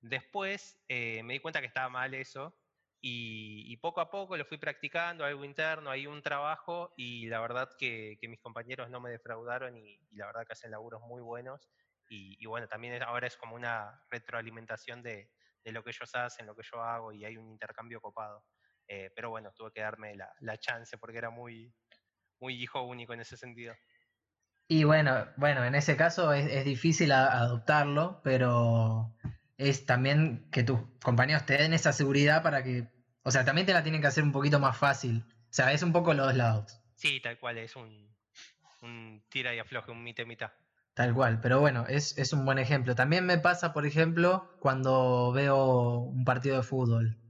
Después 0.00 0.82
eh, 0.88 1.22
me 1.22 1.34
di 1.34 1.40
cuenta 1.40 1.60
que 1.60 1.66
estaba 1.66 1.88
mal 1.88 2.14
eso 2.14 2.58
y, 3.00 3.76
poco 3.78 4.00
a 4.00 4.10
poco 4.10 4.36
lo 4.36 4.44
fui 4.44 4.58
practicando, 4.58 5.24
algo 5.24 5.44
interno, 5.44 5.90
hay 5.90 6.06
un 6.06 6.22
trabajo 6.22 6.92
y 6.96 7.26
la 7.26 7.40
verdad 7.40 7.68
que, 7.78 8.16
que 8.20 8.28
mis 8.28 8.40
compañeros 8.40 8.90
no 8.90 9.00
me 9.00 9.10
defraudaron 9.10 9.76
y, 9.76 9.98
la 10.12 10.26
verdad 10.26 10.46
que 10.46 10.52
hacen 10.52 10.70
laburos 10.70 11.02
muy 11.02 11.20
buenos 11.20 11.68
y, 12.08 12.36
y 12.40 12.46
bueno, 12.46 12.68
también 12.68 13.02
ahora 13.02 13.26
es 13.26 13.36
como 13.36 13.56
una 13.56 14.04
retroalimentación 14.10 15.02
de, 15.02 15.30
de 15.64 15.72
lo 15.72 15.82
que 15.82 15.90
ellos 15.90 16.14
hacen, 16.14 16.46
lo 16.46 16.54
que 16.54 16.62
yo 16.70 16.82
hago 16.82 17.12
y 17.12 17.24
hay 17.24 17.36
un 17.36 17.50
intercambio 17.50 18.00
copado. 18.00 18.44
Eh, 18.88 19.10
pero 19.14 19.30
bueno, 19.30 19.52
tuve 19.54 19.72
que 19.72 19.80
darme 19.80 20.14
la, 20.16 20.32
la 20.40 20.58
chance 20.58 20.98
porque 20.98 21.18
era 21.18 21.30
muy, 21.30 21.74
muy 22.40 22.54
hijo 22.62 22.82
único 22.82 23.14
en 23.14 23.20
ese 23.22 23.36
sentido. 23.36 23.74
Y 24.68 24.84
bueno, 24.84 25.26
bueno, 25.36 25.64
en 25.64 25.74
ese 25.74 25.96
caso 25.96 26.32
es, 26.32 26.50
es 26.50 26.64
difícil 26.64 27.12
a- 27.12 27.32
adoptarlo, 27.40 28.20
pero 28.24 29.14
es 29.58 29.86
también 29.86 30.48
que 30.50 30.62
tus 30.64 30.80
compañeros 31.02 31.46
te 31.46 31.54
den 31.58 31.74
esa 31.74 31.92
seguridad 31.92 32.42
para 32.42 32.62
que, 32.64 32.88
o 33.22 33.30
sea, 33.30 33.44
también 33.44 33.66
te 33.66 33.72
la 33.74 33.82
tienen 33.82 34.00
que 34.00 34.06
hacer 34.08 34.24
un 34.24 34.32
poquito 34.32 34.58
más 34.60 34.76
fácil. 34.76 35.24
O 35.28 35.54
sea, 35.54 35.72
es 35.72 35.82
un 35.82 35.92
poco 35.92 36.14
los 36.14 36.26
dos 36.26 36.36
lados, 36.36 36.80
Sí, 36.94 37.20
tal 37.20 37.38
cual, 37.38 37.58
es 37.58 37.76
un, 37.76 38.16
un 38.82 39.24
tira 39.30 39.54
y 39.54 39.58
afloje, 39.60 39.90
un 39.92 40.02
mitad 40.04 40.24
y 40.24 40.26
mitad. 40.26 40.52
tal 40.94 41.14
cual. 41.14 41.40
Pero 41.40 41.60
bueno, 41.60 41.86
es, 41.88 42.16
es 42.18 42.32
un 42.32 42.44
buen 42.46 42.58
ejemplo. 42.58 42.94
También 42.94 43.26
me 43.26 43.38
pasa, 43.38 43.72
por 43.72 43.86
ejemplo, 43.86 44.54
cuando 44.58 45.32
veo 45.32 45.98
un 46.00 46.24
partido 46.24 46.56
de 46.56 46.62
fútbol. 46.62 47.21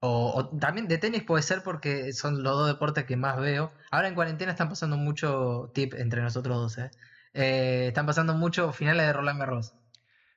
O, 0.00 0.32
o 0.34 0.58
también 0.58 0.88
de 0.88 0.98
tenis 0.98 1.22
puede 1.24 1.42
ser 1.42 1.62
porque 1.62 2.12
son 2.12 2.42
los 2.42 2.54
dos 2.56 2.68
deportes 2.68 3.04
que 3.04 3.16
más 3.16 3.36
veo. 3.38 3.72
Ahora 3.90 4.08
en 4.08 4.14
cuarentena 4.14 4.52
están 4.52 4.68
pasando 4.68 4.96
mucho 4.96 5.70
tip 5.74 5.94
entre 5.94 6.22
nosotros 6.22 6.56
dos, 6.56 6.78
¿eh? 6.78 6.90
Eh, 7.34 7.86
están 7.88 8.06
pasando 8.06 8.34
mucho 8.34 8.72
finales 8.72 9.06
de 9.06 9.12
Roland 9.12 9.38
Garros. 9.40 9.74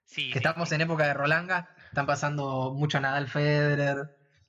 Sí, 0.06 0.34
que 0.34 0.39
sí, 0.39 0.39
estamos 0.39 0.71
sí. 0.71 0.73
en 0.73 0.82
época 0.82 1.06
de 1.08 1.13
Rolanga, 1.13 1.65
están 1.89 2.06
pasando 2.06 2.73
mucho 2.73 2.99
Nadal 2.99 3.30
Federer. 3.30 3.97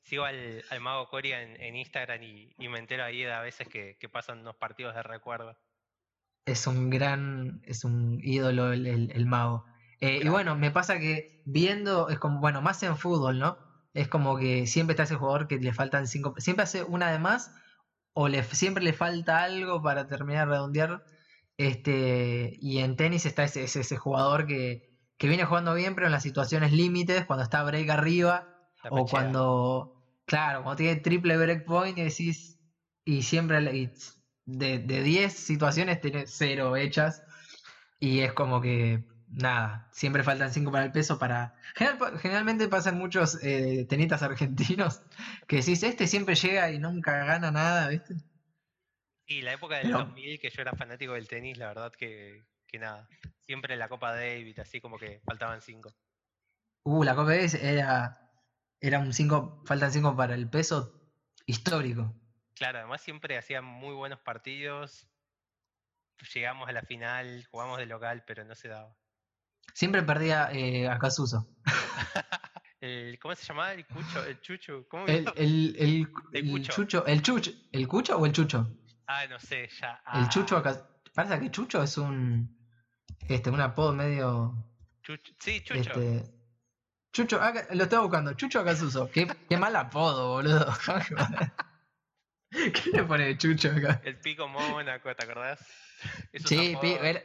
Sigo 0.03 0.23
al, 0.25 0.63
al 0.71 0.81
mago 0.81 1.09
Coria 1.09 1.43
en, 1.43 1.61
en 1.61 1.75
Instagram 1.77 2.23
y, 2.23 2.53
y 2.57 2.69
me 2.69 2.79
entero 2.79 3.03
ahí 3.05 3.23
de 3.25 3.33
a 3.33 3.41
veces 3.41 3.67
que, 3.69 3.97
que 3.99 4.09
pasan 4.09 4.39
unos 4.41 4.55
partidos 4.57 4.95
de 4.95 5.03
recuerdo. 5.03 5.59
Es 6.47 6.67
un 6.67 6.91
gran, 6.91 7.61
es 7.63 7.85
un 7.85 8.19
ídolo 8.23 8.73
el, 8.73 8.87
el- 8.87 9.11
el 9.13 9.27
mago. 9.27 9.65
Eh, 10.01 10.21
y 10.23 10.29
bueno, 10.29 10.57
me 10.57 10.71
pasa 10.71 10.99
que 10.99 11.23
viendo, 11.45 12.09
es 12.11 12.19
como, 12.19 12.41
bueno, 12.41 12.61
más 12.63 12.83
en 12.83 12.97
fútbol, 12.99 13.39
¿no? 13.39 13.57
Es 13.95 14.09
como 14.09 14.37
que 14.39 14.67
siempre 14.67 14.93
está 14.95 15.05
ese 15.05 15.17
jugador 15.17 15.47
que 15.49 15.59
le 15.59 15.73
faltan 15.75 16.07
cinco, 16.09 16.35
siempre 16.39 16.65
hace 16.65 16.85
una 16.85 17.11
de 17.13 17.19
más, 17.19 17.51
o 18.13 18.29
le, 18.29 18.43
siempre 18.45 18.85
le 18.85 18.93
falta 18.93 19.43
algo 19.43 19.83
para 19.83 20.07
terminar 20.07 20.49
de 20.49 20.55
redondear. 20.55 20.99
Este, 21.57 22.51
y 22.61 22.79
en 22.81 22.97
tenis 22.97 23.27
está 23.27 23.45
ese, 23.45 23.65
ese, 23.65 23.81
ese 23.81 23.97
jugador 23.97 24.47
que, 24.47 24.79
que 25.19 25.29
viene 25.29 25.45
jugando 25.45 25.75
bien, 25.75 25.95
pero 25.95 26.07
en 26.09 26.13
las 26.13 26.23
situaciones 26.23 26.73
límites, 26.73 27.25
cuando 27.27 27.45
está 27.45 27.63
break 27.65 27.91
arriba, 27.91 28.45
La 28.83 28.91
o 28.91 29.07
cuando 29.07 29.91
claro, 30.27 30.63
cuando 30.63 30.77
tiene 30.77 31.01
triple 31.01 31.37
breakpoint 31.37 31.99
y 31.99 32.03
decís, 32.05 32.59
y 33.05 33.23
siempre 33.23 33.61
y 33.77 33.89
de, 34.45 34.79
de 34.81 35.03
10 35.03 35.33
situaciones 35.35 36.01
tenés 36.01 36.33
0 36.37 36.77
hechas, 36.77 37.23
y 37.99 38.21
es 38.21 38.33
como 38.33 38.61
que, 38.61 38.99
nada, 39.37 39.89
siempre 39.93 40.23
faltan 40.23 40.53
5 40.53 40.71
para 40.73 40.85
el 40.85 40.93
peso 40.93 41.19
para... 41.19 41.55
General- 41.75 42.19
generalmente 42.19 42.69
pasan 42.69 42.99
muchos 42.99 43.43
eh, 43.43 43.87
tenistas 43.89 44.23
argentinos 44.23 45.03
que 45.49 45.57
decís, 45.57 45.83
este 45.83 46.07
siempre 46.07 46.35
llega 46.35 46.71
y 46.71 46.79
nunca 46.79 47.25
gana 47.25 47.51
nada, 47.51 47.89
¿viste? 47.89 48.15
Y 49.27 49.43
la 49.43 49.53
época 49.55 49.77
del 49.77 49.87
Pero- 49.87 49.99
2000, 50.05 50.39
que 50.41 50.51
yo 50.51 50.63
era 50.63 50.73
fanático 50.75 51.15
del 51.15 51.29
tenis, 51.29 51.57
la 51.59 51.69
verdad 51.69 51.93
que, 51.93 52.45
que 52.67 52.79
nada. 52.79 53.09
Siempre 53.47 53.77
la 53.77 53.89
Copa 53.89 54.15
David, 54.15 54.59
así 54.61 54.81
como 54.81 54.99
que 54.99 55.21
faltaban 55.25 55.61
cinco. 55.63 55.95
Uh, 56.85 57.03
la 57.05 57.15
Copa 57.15 57.31
Davis 57.31 57.55
era, 57.55 58.31
era 58.81 58.99
un 58.99 59.13
5, 59.15 59.63
faltan 59.67 59.91
5 59.93 60.15
para 60.17 60.35
el 60.35 60.49
peso 60.51 61.01
histórico. 61.47 62.15
Claro, 62.55 62.79
además 62.79 63.01
siempre 63.01 63.37
hacían 63.39 63.65
muy 63.65 63.95
buenos 63.95 64.21
partidos. 64.21 65.09
Llegamos 66.35 66.69
a 66.69 66.73
la 66.73 66.83
final, 66.83 67.45
jugamos 67.51 67.79
de 67.79 67.87
local, 67.87 68.25
pero 68.27 68.45
no 68.45 68.55
se 68.55 68.69
daba. 68.69 68.95
Siempre 69.73 70.03
perdía 70.03 70.51
eh, 70.53 70.89
a 70.89 70.99
Casuso. 70.99 71.49
El, 72.81 73.19
¿Cómo 73.19 73.35
se 73.35 73.47
llamaba? 73.47 73.73
El 73.73 73.87
Cucho, 73.87 74.25
el 74.27 74.41
Chuchu. 74.43 74.87
¿Cómo 74.91 75.07
El, 75.07 75.25
el, 75.37 75.75
el, 75.79 76.09
El 76.35 76.51
Cucho. 76.51 76.73
Chucho, 76.73 77.07
el 77.07 77.23
Chucho, 77.23 77.51
¿el 77.73 77.89
Cucho 77.89 78.19
o 78.19 78.27
el 78.27 78.33
Chucho? 78.33 78.69
Ah, 79.07 79.27
no 79.27 79.41
sé, 79.41 79.71
ya. 79.81 80.03
El 80.13 80.29
Chucho 80.29 80.57
ah, 80.57 80.59
acá. 80.61 80.87
Parece 81.15 81.41
que 81.41 81.51
Chucho 81.51 81.83
es 81.83 81.97
un. 81.97 82.55
Este, 83.27 83.49
un 83.49 83.61
apodo 83.63 83.95
medio. 83.95 84.55
Chucho. 85.03 85.33
Sí, 85.41 85.63
Chucho. 85.63 85.81
Este. 85.81 86.31
Chucho, 87.13 87.41
acá- 87.41 87.69
lo 87.73 87.85
estaba 87.85 88.03
buscando. 88.03 88.35
Chucho 88.35 88.61
Acasuso. 88.61 89.11
Qué, 89.11 89.27
qué 89.49 89.57
mal 89.57 89.75
apodo, 89.77 90.33
boludo. 90.35 90.67
¿Qué 92.51 92.91
le 92.93 93.05
pone 93.05 93.37
Chucho 93.39 93.71
acá? 93.71 94.01
El 94.05 94.19
Pico 94.19 94.47
Mónaco, 94.47 95.15
¿te 95.15 95.25
acordás? 95.25 95.61
Esos 96.33 96.49
Sí, 96.49 96.77
pi- 96.81 96.93
apodos. 96.93 97.03
era, 97.07 97.23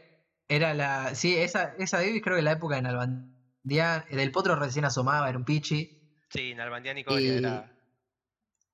era 0.50 0.74
la. 0.74 1.16
Sí, 1.16 1.38
esa, 1.38 1.74
esa 1.78 1.98
Davis 2.00 2.22
creo 2.22 2.36
que 2.36 2.42
la 2.42 2.52
época 2.54 2.76
de 2.76 2.82
Nalbandián. 2.82 4.06
Del 4.10 4.32
Potro 4.32 4.56
recién 4.56 4.86
asomaba, 4.86 5.30
era 5.30 5.38
un 5.38 5.46
pichi. 5.46 5.88
Sí, 6.30 6.54
Nalbandián 6.56 6.98
y 6.98 7.04
Coria 7.04 7.36
Y- 7.36 7.38
era. 7.38 7.76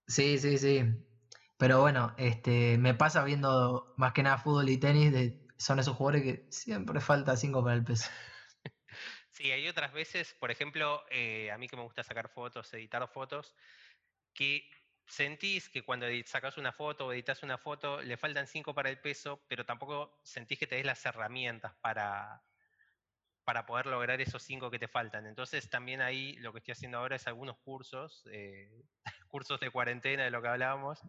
Sí, 0.07 0.37
sí, 0.37 0.57
sí. 0.57 0.83
Pero 1.57 1.81
bueno, 1.81 2.13
este, 2.17 2.77
me 2.77 2.93
pasa 2.95 3.23
viendo 3.23 3.93
más 3.97 4.13
que 4.13 4.23
nada 4.23 4.37
fútbol 4.37 4.69
y 4.69 4.77
tenis, 4.77 5.11
de, 5.11 5.39
son 5.57 5.79
esos 5.79 5.95
jugadores 5.95 6.23
que 6.23 6.47
siempre 6.49 6.99
falta 7.01 7.37
5 7.37 7.63
para 7.63 7.75
el 7.75 7.83
peso. 7.83 8.09
Sí, 9.29 9.51
hay 9.51 9.67
otras 9.67 9.91
veces, 9.91 10.33
por 10.39 10.51
ejemplo, 10.51 11.03
eh, 11.09 11.51
a 11.51 11.57
mí 11.57 11.67
que 11.67 11.75
me 11.75 11.83
gusta 11.83 12.03
sacar 12.03 12.29
fotos, 12.29 12.73
editar 12.73 13.07
fotos, 13.09 13.53
que 14.33 14.69
sentís 15.07 15.69
que 15.69 15.83
cuando 15.83 16.07
sacas 16.25 16.57
una 16.57 16.71
foto 16.71 17.07
o 17.07 17.13
editas 17.13 17.43
una 17.43 17.57
foto 17.57 18.01
le 18.01 18.17
faltan 18.17 18.47
5 18.47 18.73
para 18.73 18.89
el 18.89 18.99
peso, 18.99 19.43
pero 19.47 19.65
tampoco 19.65 20.19
sentís 20.23 20.59
que 20.59 20.67
te 20.67 20.75
des 20.75 20.85
las 20.85 21.05
herramientas 21.05 21.75
para, 21.81 22.43
para 23.43 23.65
poder 23.65 23.85
lograr 23.85 24.19
esos 24.21 24.41
5 24.43 24.71
que 24.71 24.79
te 24.79 24.87
faltan. 24.87 25.27
Entonces 25.27 25.69
también 25.69 26.01
ahí 26.01 26.35
lo 26.37 26.51
que 26.51 26.59
estoy 26.59 26.71
haciendo 26.73 26.97
ahora 26.97 27.15
es 27.15 27.27
algunos 27.27 27.57
cursos, 27.59 28.23
eh, 28.31 28.83
cursos 29.27 29.59
de 29.59 29.69
cuarentena 29.69 30.23
de 30.23 30.31
lo 30.31 30.41
que 30.41 30.47
hablábamos, 30.47 30.99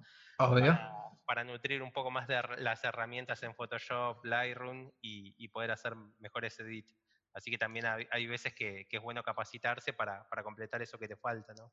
para, 0.47 0.93
para 1.25 1.45
nutrir 1.45 1.83
un 1.83 1.93
poco 1.93 2.11
más 2.11 2.29
de 2.29 2.41
las 2.59 2.85
herramientas 2.85 3.43
en 3.43 3.55
Photoshop, 3.55 4.25
Lightroom 4.25 4.93
y, 5.01 5.35
y 5.39 5.49
poder 5.49 5.71
hacer 5.71 5.95
mejores 6.19 6.59
edits. 6.61 6.95
Así 7.33 7.51
que 7.51 7.59
también 7.59 7.87
hay, 7.87 8.07
hay 8.11 8.27
veces 8.27 8.55
que, 8.55 8.87
que 8.89 8.97
es 8.99 9.03
bueno 9.03 9.23
capacitarse 9.23 9.93
para, 9.93 10.29
para 10.29 10.43
completar 10.43 10.83
eso 10.83 10.99
que 10.99 11.09
te 11.09 11.17
falta, 11.17 11.55
¿no? 11.55 11.73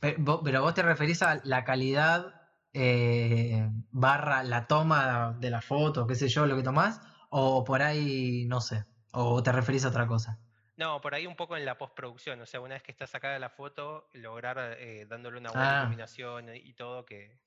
Pero 0.00 0.16
vos, 0.20 0.40
pero 0.44 0.62
vos 0.62 0.74
te 0.74 0.82
referís 0.82 1.22
a 1.22 1.40
la 1.44 1.64
calidad 1.64 2.34
eh, 2.72 3.68
barra 3.90 4.42
la 4.42 4.66
toma 4.66 5.36
de 5.38 5.50
la 5.50 5.62
foto, 5.62 6.06
qué 6.06 6.14
sé 6.14 6.28
yo, 6.28 6.46
lo 6.46 6.56
que 6.56 6.62
tomás, 6.62 7.00
o 7.30 7.64
por 7.64 7.82
ahí, 7.82 8.44
no 8.46 8.60
sé, 8.60 8.84
o 9.12 9.42
te 9.42 9.52
referís 9.52 9.84
a 9.84 9.88
otra 9.88 10.06
cosa. 10.06 10.38
No, 10.76 11.00
por 11.00 11.14
ahí 11.14 11.26
un 11.26 11.36
poco 11.36 11.56
en 11.56 11.64
la 11.64 11.78
postproducción, 11.78 12.38
o 12.42 12.46
sea, 12.46 12.60
una 12.60 12.74
vez 12.74 12.82
que 12.82 12.92
está 12.92 13.06
sacada 13.06 13.38
la 13.38 13.48
foto, 13.48 14.08
lograr 14.12 14.76
eh, 14.78 15.06
dándole 15.08 15.38
una 15.38 15.50
buena 15.50 15.78
Ah. 15.78 15.80
iluminación 15.82 16.54
y 16.54 16.74
todo 16.74 17.06
que, 17.06 17.40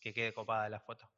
que 0.00 0.12
quede 0.12 0.34
copada 0.34 0.68
la 0.68 0.80
foto. 0.80 1.10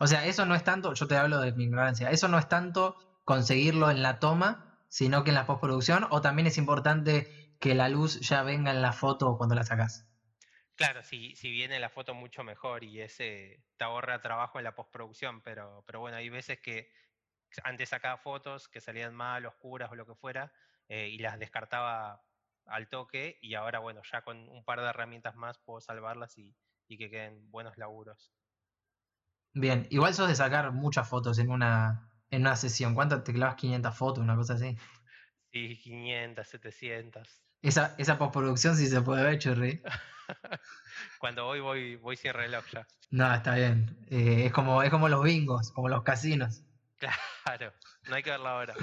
O 0.00 0.06
sea, 0.08 0.26
eso 0.26 0.44
no 0.44 0.54
es 0.56 0.64
tanto, 0.64 0.94
yo 0.94 1.06
te 1.06 1.16
hablo 1.16 1.40
de 1.40 1.52
mi 1.52 1.64
ignorancia, 1.64 2.10
eso 2.10 2.26
no 2.28 2.38
es 2.38 2.48
tanto 2.48 2.96
conseguirlo 3.24 3.90
en 3.90 4.02
la 4.02 4.18
toma, 4.18 4.80
sino 4.88 5.22
que 5.22 5.30
en 5.30 5.34
la 5.36 5.46
postproducción, 5.46 6.06
o 6.10 6.20
también 6.20 6.46
es 6.48 6.58
importante 6.58 7.37
que 7.60 7.74
la 7.74 7.88
luz 7.88 8.20
ya 8.20 8.42
venga 8.42 8.72
en 8.72 8.82
la 8.82 8.92
foto 8.92 9.36
cuando 9.36 9.54
la 9.54 9.64
sacás. 9.64 10.08
Claro, 10.76 11.02
si, 11.02 11.34
si 11.34 11.50
viene 11.50 11.80
la 11.80 11.88
foto 11.88 12.14
mucho 12.14 12.44
mejor 12.44 12.84
y 12.84 13.00
ese 13.00 13.64
te 13.76 13.84
ahorra 13.84 14.20
trabajo 14.20 14.58
en 14.58 14.64
la 14.64 14.74
postproducción, 14.76 15.42
pero, 15.42 15.82
pero 15.86 16.00
bueno, 16.00 16.16
hay 16.16 16.28
veces 16.28 16.60
que 16.60 16.90
antes 17.64 17.90
sacaba 17.90 18.18
fotos 18.18 18.68
que 18.68 18.80
salían 18.80 19.14
mal, 19.14 19.46
oscuras 19.46 19.90
o 19.92 19.96
lo 19.96 20.06
que 20.06 20.14
fuera, 20.14 20.52
eh, 20.88 21.08
y 21.08 21.18
las 21.18 21.38
descartaba 21.38 22.24
al 22.66 22.88
toque, 22.90 23.38
y 23.42 23.54
ahora 23.54 23.80
bueno, 23.80 24.02
ya 24.10 24.22
con 24.22 24.48
un 24.48 24.64
par 24.64 24.80
de 24.80 24.88
herramientas 24.88 25.36
más 25.36 25.58
puedo 25.58 25.80
salvarlas 25.80 26.38
y, 26.38 26.56
y 26.88 26.98
que 26.98 27.10
queden 27.10 27.50
buenos 27.50 27.78
laburos. 27.78 28.32
Bien, 29.52 29.86
igual 29.90 30.14
sos 30.14 30.28
de 30.28 30.34
sacar 30.34 30.72
muchas 30.72 31.06
fotos 31.06 31.38
en 31.38 31.50
una, 31.50 32.10
en 32.30 32.40
una 32.42 32.56
sesión. 32.56 32.94
¿Cuánto 32.94 33.22
te 33.22 33.32
clavas 33.34 33.56
500 33.56 33.94
fotos, 33.96 34.24
una 34.24 34.36
cosa 34.36 34.54
así? 34.54 34.74
Sí, 35.52 35.78
500, 35.82 36.48
700. 36.48 37.44
Esa, 37.62 37.94
esa 37.98 38.18
postproducción 38.18 38.76
sí 38.76 38.86
se 38.86 39.02
puede 39.02 39.24
ver, 39.24 39.38
churri. 39.38 39.80
Cuando 41.18 41.44
voy, 41.46 41.60
voy, 41.60 41.96
voy 41.96 42.16
sin 42.16 42.32
reloj 42.32 42.64
ya. 42.72 42.86
No, 43.10 43.32
está 43.34 43.54
bien. 43.54 43.96
Eh, 44.08 44.46
es, 44.46 44.52
como, 44.52 44.82
es 44.82 44.90
como 44.90 45.08
los 45.08 45.22
bingos, 45.22 45.72
como 45.72 45.88
los 45.88 46.02
casinos. 46.02 46.62
Claro, 46.98 47.72
no 48.08 48.14
hay 48.14 48.22
que 48.22 48.30
verla 48.30 48.50
ahora. 48.50 48.74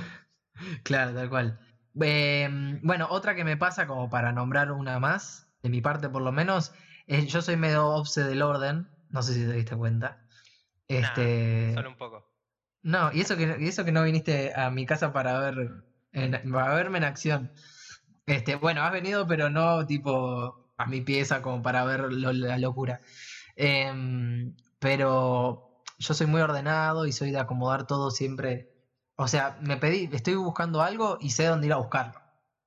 Claro, 0.84 1.14
tal 1.14 1.30
cual. 1.30 1.60
Eh, 2.02 2.50
bueno, 2.82 3.08
otra 3.10 3.36
que 3.36 3.44
me 3.44 3.58
pasa, 3.58 3.88
como 3.88 4.10
para 4.10 4.32
nombrar 4.32 4.72
una 4.72 5.00
más, 5.00 5.48
de 5.62 5.70
mi 5.70 5.82
parte 5.82 6.10
por 6.10 6.22
lo 6.22 6.32
menos, 6.32 6.74
es 7.08 7.28
yo 7.28 7.42
soy 7.42 7.58
medio 7.58 7.88
obse 7.88 8.24
del 8.24 8.42
orden. 8.42 8.90
No 9.10 9.22
sé 9.22 9.34
si 9.34 9.46
te 9.46 9.54
diste 9.54 9.76
cuenta. 9.76 10.28
Este. 10.88 11.74
Solo 11.74 11.90
un 11.90 11.98
poco. 11.98 12.26
No, 12.82 13.12
y 13.14 13.22
eso 13.22 13.38
que, 13.38 13.58
y 13.60 13.68
eso 13.68 13.86
que 13.86 13.92
no 13.92 14.04
viniste 14.04 14.54
a 14.56 14.70
mi 14.70 14.86
casa 14.86 15.12
para 15.14 15.40
ver 15.40 15.84
en- 16.12 16.52
para 16.52 16.74
verme 16.76 16.98
en 17.00 17.04
acción. 17.06 17.52
Este, 18.26 18.56
bueno, 18.56 18.82
has 18.84 18.92
venido, 18.92 19.28
pero 19.28 19.50
no 19.50 19.86
tipo 19.86 20.72
a 20.78 20.86
mi 20.88 21.02
pieza 21.02 21.42
como 21.42 21.62
para 21.62 21.84
ver 21.86 22.12
la 22.12 22.58
locura. 22.58 23.02
Em, 23.56 24.56
pero 24.80 25.82
yo 26.00 26.14
soy 26.14 26.28
muy 26.28 26.42
ordenado 26.42 27.06
y 27.06 27.12
soy 27.12 27.32
de 27.32 27.40
acomodar 27.40 27.88
todo 27.88 28.12
siempre. 28.12 28.70
O 29.16 29.28
sea, 29.28 29.58
me 29.62 29.78
pedí, 29.78 30.10
estoy 30.12 30.36
buscando 30.36 30.82
algo 30.82 31.18
y 31.22 31.32
sé 31.32 31.46
dónde 31.46 31.68
ir 31.68 31.74
a 31.74 31.78
buscarlo. 31.78 32.20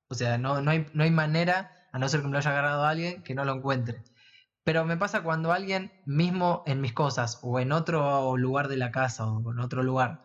O 0.09 0.15
sea, 0.15 0.37
no, 0.37 0.61
no 0.61 0.71
hay, 0.71 0.87
no 0.93 1.03
hay 1.03 1.11
manera, 1.11 1.71
a 1.91 1.99
no 1.99 2.09
ser 2.09 2.21
que 2.21 2.27
me 2.27 2.33
lo 2.33 2.39
haya 2.39 2.51
agarrado 2.51 2.85
alguien, 2.85 3.23
que 3.23 3.35
no 3.35 3.45
lo 3.45 3.53
encuentre. 3.53 4.03
Pero 4.63 4.85
me 4.85 4.97
pasa 4.97 5.23
cuando 5.23 5.51
alguien, 5.51 5.91
mismo 6.05 6.63
en 6.65 6.81
mis 6.81 6.93
cosas, 6.93 7.39
o 7.43 7.59
en 7.59 7.71
otro 7.71 8.37
lugar 8.37 8.67
de 8.67 8.77
la 8.77 8.91
casa, 8.91 9.25
o 9.27 9.51
en 9.51 9.59
otro 9.59 9.83
lugar, 9.83 10.23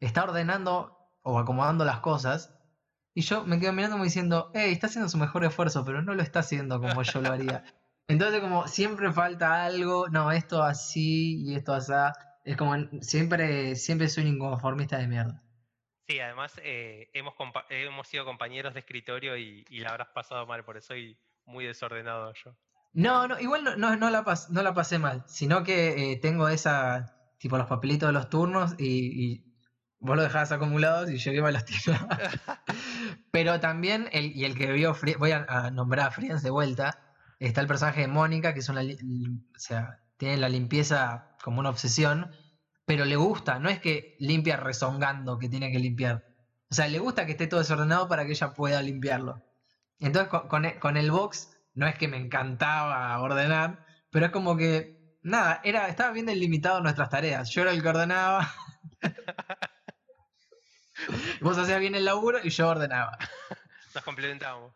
está 0.00 0.24
ordenando 0.24 0.96
o 1.22 1.38
acomodando 1.38 1.84
las 1.84 2.00
cosas, 2.00 2.53
y 3.14 3.22
yo 3.22 3.44
me 3.44 3.58
quedo 3.60 3.72
mirando 3.72 3.94
como 3.94 4.04
diciendo, 4.04 4.50
hey, 4.52 4.72
está 4.72 4.86
haciendo 4.88 5.08
su 5.08 5.18
mejor 5.18 5.44
esfuerzo, 5.44 5.84
pero 5.84 6.02
no 6.02 6.14
lo 6.14 6.22
está 6.22 6.40
haciendo 6.40 6.80
como 6.80 7.02
yo 7.02 7.20
lo 7.22 7.30
haría. 7.32 7.62
Entonces, 8.08 8.40
como 8.40 8.66
siempre 8.68 9.12
falta 9.12 9.64
algo, 9.64 10.08
no, 10.10 10.30
esto 10.32 10.62
así 10.62 11.42
y 11.44 11.54
esto 11.54 11.72
así. 11.74 11.92
Es 12.44 12.56
como 12.56 12.74
siempre, 13.00 13.74
siempre 13.76 14.08
soy 14.08 14.24
un 14.24 14.34
inconformista 14.34 14.98
de 14.98 15.08
mierda. 15.08 15.42
Sí, 16.06 16.20
además 16.20 16.52
eh, 16.62 17.08
hemos, 17.14 17.34
hemos 17.70 18.08
sido 18.08 18.24
compañeros 18.26 18.74
de 18.74 18.80
escritorio 18.80 19.36
y, 19.38 19.64
y 19.68 19.78
la 19.80 19.90
habrás 19.90 20.08
pasado 20.14 20.46
mal, 20.46 20.62
por 20.64 20.76
eso 20.76 20.88
soy 20.88 21.18
muy 21.46 21.64
desordenado 21.64 22.32
yo. 22.34 22.56
No, 22.92 23.26
no, 23.26 23.40
igual 23.40 23.64
no, 23.64 23.76
no, 23.76 23.96
no 23.96 24.10
la, 24.10 24.22
pas- 24.22 24.48
no 24.50 24.62
la 24.62 24.72
pasé 24.72 24.98
mal, 24.98 25.24
sino 25.26 25.64
que 25.64 26.12
eh, 26.12 26.16
tengo 26.20 26.48
esa, 26.48 27.04
tipo 27.38 27.58
los 27.58 27.66
papelitos 27.66 28.08
de 28.08 28.12
los 28.12 28.28
turnos 28.28 28.74
y, 28.78 29.32
y 29.34 29.44
vos 29.98 30.16
lo 30.16 30.22
dejabas 30.22 30.52
acumulados 30.52 31.10
y 31.10 31.16
yo 31.18 31.32
iba 31.32 31.48
a 31.48 31.52
los 31.52 31.64
tiraba. 31.64 32.08
Pero 33.34 33.58
también, 33.60 34.08
el, 34.12 34.26
y 34.36 34.44
el 34.44 34.54
que 34.56 34.70
vio, 34.72 34.94
voy 35.18 35.32
a, 35.32 35.70
nombrar 35.72 36.06
a 36.08 36.10
Friends 36.12 36.42
de 36.42 36.50
vuelta, 36.50 36.92
está 37.40 37.60
el 37.60 37.66
personaje 37.66 38.02
de 38.02 38.06
Mónica, 38.08 38.54
que 38.54 38.60
es 38.60 38.68
una, 38.68 38.82
o 38.82 39.58
sea, 39.58 39.98
tiene 40.16 40.36
la 40.36 40.48
limpieza 40.48 41.34
como 41.42 41.58
una 41.58 41.70
obsesión, 41.70 42.30
pero 42.86 43.04
le 43.04 43.16
gusta, 43.16 43.58
no 43.58 43.68
es 43.70 43.80
que 43.80 44.14
limpia 44.20 44.56
rezongando 44.56 45.36
que 45.38 45.48
tiene 45.48 45.72
que 45.72 45.80
limpiar. 45.80 46.22
O 46.70 46.74
sea, 46.76 46.86
le 46.88 47.00
gusta 47.00 47.26
que 47.26 47.32
esté 47.32 47.48
todo 47.48 47.58
desordenado 47.60 48.06
para 48.08 48.24
que 48.24 48.30
ella 48.32 48.54
pueda 48.54 48.80
limpiarlo. 48.82 49.42
Entonces, 49.98 50.28
con, 50.30 50.48
con 50.48 50.64
e- 50.66 50.78
con 50.80 50.96
el 50.96 51.10
box, 51.10 51.50
no 51.74 51.86
es 51.88 51.96
que 51.98 52.08
me 52.08 52.18
encantaba 52.18 53.18
ordenar, 53.20 53.84
pero 54.10 54.26
es 54.26 54.32
como 54.32 54.56
que, 54.56 54.96
nada, 55.22 55.60
era, 55.64 55.88
estaba 55.88 56.12
bien 56.12 56.26
delimitado 56.26 56.80
nuestras 56.82 57.10
tareas. 57.10 57.50
Yo 57.50 57.62
era 57.62 57.72
el 57.72 57.82
que 57.82 57.88
ordenaba. 57.88 58.48
Vos 61.40 61.58
hacías 61.58 61.80
bien 61.80 61.94
el 61.94 62.04
laburo 62.04 62.38
y 62.42 62.50
yo 62.50 62.68
ordenaba. 62.68 63.18
Nos 63.94 64.04
complementamos. 64.04 64.72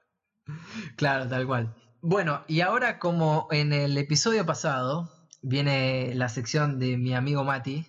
Claro, 0.97 1.29
tal 1.29 1.47
cual. 1.47 1.75
Bueno, 2.01 2.45
y 2.47 2.61
ahora 2.61 2.99
como 2.99 3.49
en 3.51 3.73
el 3.73 3.99
episodio 3.99 4.47
pasado 4.47 5.13
viene 5.43 6.15
la 6.15 6.29
sección 6.29 6.79
de 6.79 6.97
mi 6.97 7.15
amigo 7.15 7.45
Mati, 7.45 7.87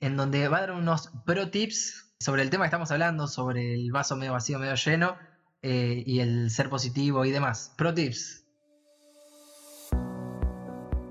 en 0.00 0.16
donde 0.16 0.48
va 0.48 0.58
a 0.58 0.60
dar 0.62 0.72
unos 0.72 1.10
pro 1.24 1.50
tips 1.50 2.14
sobre 2.18 2.42
el 2.42 2.50
tema 2.50 2.64
que 2.64 2.68
estamos 2.68 2.90
hablando, 2.90 3.26
sobre 3.28 3.74
el 3.74 3.90
vaso 3.92 4.16
medio 4.16 4.32
vacío, 4.32 4.58
medio 4.58 4.74
lleno, 4.74 5.16
eh, 5.62 6.02
y 6.04 6.20
el 6.20 6.50
ser 6.50 6.68
positivo 6.68 7.24
y 7.24 7.30
demás. 7.30 7.72
Pro 7.76 7.94
tips. 7.94 8.44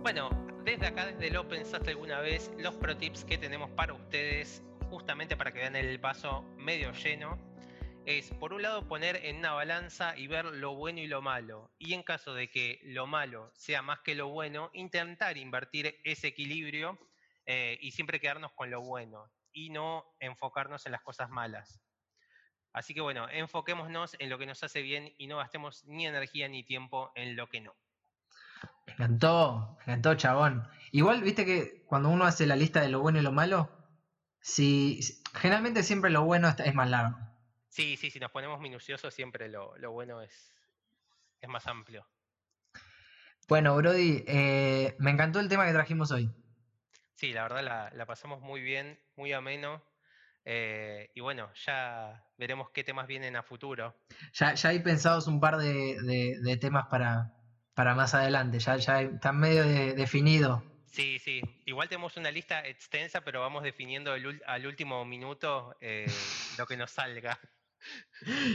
Bueno, 0.01 0.29
desde 0.65 0.87
acá, 0.87 1.05
desde 1.05 1.31
Lo 1.31 1.47
Pensaste 1.47 1.91
Alguna 1.91 2.19
Vez, 2.19 2.51
los 2.57 2.75
pro 2.75 2.97
tips 2.97 3.23
que 3.23 3.37
tenemos 3.37 3.69
para 3.71 3.93
ustedes, 3.93 4.61
justamente 4.91 5.37
para 5.37 5.53
que 5.53 5.59
vean 5.59 5.77
el 5.77 5.97
vaso 5.99 6.43
medio 6.57 6.91
lleno, 6.91 7.39
es 8.05 8.29
por 8.33 8.51
un 8.51 8.61
lado 8.61 8.89
poner 8.89 9.15
en 9.25 9.37
una 9.37 9.53
balanza 9.53 10.17
y 10.17 10.27
ver 10.27 10.43
lo 10.43 10.75
bueno 10.75 10.99
y 10.99 11.07
lo 11.07 11.21
malo. 11.21 11.71
Y 11.79 11.93
en 11.93 12.03
caso 12.03 12.33
de 12.33 12.49
que 12.49 12.81
lo 12.83 13.07
malo 13.07 13.51
sea 13.55 13.81
más 13.81 14.01
que 14.01 14.15
lo 14.15 14.27
bueno, 14.27 14.69
intentar 14.73 15.37
invertir 15.37 15.97
ese 16.03 16.27
equilibrio 16.27 16.99
eh, 17.45 17.77
y 17.79 17.91
siempre 17.91 18.19
quedarnos 18.19 18.51
con 18.51 18.69
lo 18.69 18.81
bueno 18.81 19.31
y 19.53 19.69
no 19.69 20.03
enfocarnos 20.19 20.85
en 20.85 20.91
las 20.91 21.01
cosas 21.03 21.29
malas. 21.29 21.81
Así 22.73 22.93
que 22.93 22.99
bueno, 22.99 23.29
enfoquémonos 23.29 24.17
en 24.19 24.29
lo 24.29 24.37
que 24.37 24.45
nos 24.45 24.61
hace 24.61 24.81
bien 24.81 25.13
y 25.17 25.27
no 25.27 25.37
gastemos 25.37 25.85
ni 25.85 26.05
energía 26.05 26.49
ni 26.49 26.63
tiempo 26.63 27.13
en 27.15 27.37
lo 27.37 27.47
que 27.47 27.61
no. 27.61 27.73
Me 28.87 28.93
encantó, 28.93 29.77
me 29.77 29.93
encantó, 29.93 30.15
chabón. 30.15 30.67
Igual, 30.91 31.21
viste 31.21 31.45
que 31.45 31.85
cuando 31.85 32.09
uno 32.09 32.25
hace 32.25 32.45
la 32.45 32.57
lista 32.57 32.81
de 32.81 32.89
lo 32.89 32.99
bueno 32.99 33.19
y 33.19 33.21
lo 33.21 33.31
malo, 33.31 33.80
si 34.41 34.99
generalmente 35.33 35.83
siempre 35.83 36.09
lo 36.09 36.23
bueno 36.23 36.53
es 36.57 36.73
más 36.73 36.89
largo. 36.89 37.17
Sí, 37.69 37.95
sí, 37.95 38.11
si 38.11 38.19
nos 38.19 38.31
ponemos 38.31 38.59
minuciosos 38.59 39.13
siempre 39.13 39.47
lo, 39.47 39.73
bueno 39.91 40.21
es, 40.21 40.53
es 41.39 41.47
más 41.47 41.67
amplio. 41.67 42.05
Bueno, 43.47 43.75
Brody, 43.75 44.23
eh, 44.27 44.95
me 44.99 45.11
encantó 45.11 45.39
el 45.39 45.47
tema 45.47 45.65
que 45.65 45.73
trajimos 45.73 46.11
hoy. 46.11 46.29
Sí, 47.15 47.33
la 47.33 47.43
verdad 47.43 47.91
la, 47.93 48.05
pasamos 48.05 48.41
muy 48.41 48.61
bien, 48.61 48.99
muy 49.15 49.31
ameno. 49.31 49.83
Eh, 50.43 51.11
y 51.13 51.21
bueno, 51.21 51.51
ya 51.65 52.25
veremos 52.37 52.71
qué 52.71 52.83
temas 52.83 53.07
vienen 53.07 53.35
a 53.35 53.43
futuro. 53.43 53.95
Ya, 54.33 54.53
ya 54.53 54.69
hay 54.69 54.79
pensados 54.79 55.27
un 55.27 55.39
par 55.39 55.57
de, 55.57 56.57
temas 56.59 56.87
para, 56.87 57.33
para, 57.73 57.93
más 57.93 58.15
adelante, 58.15 58.59
ya, 58.59 58.77
ya 58.77 59.01
están 59.01 59.39
medio 59.39 59.63
definido. 59.63 60.63
Sí, 60.91 61.19
sí, 61.19 61.41
igual 61.65 61.87
tenemos 61.87 62.17
una 62.17 62.31
lista 62.31 62.67
extensa, 62.67 63.21
pero 63.21 63.39
vamos 63.39 63.63
definiendo 63.63 64.11
al 64.11 64.65
último 64.65 65.05
minuto 65.05 65.75
eh, 65.79 66.05
lo 66.57 66.65
que 66.67 66.75
nos 66.77 66.91
salga. 66.91 67.39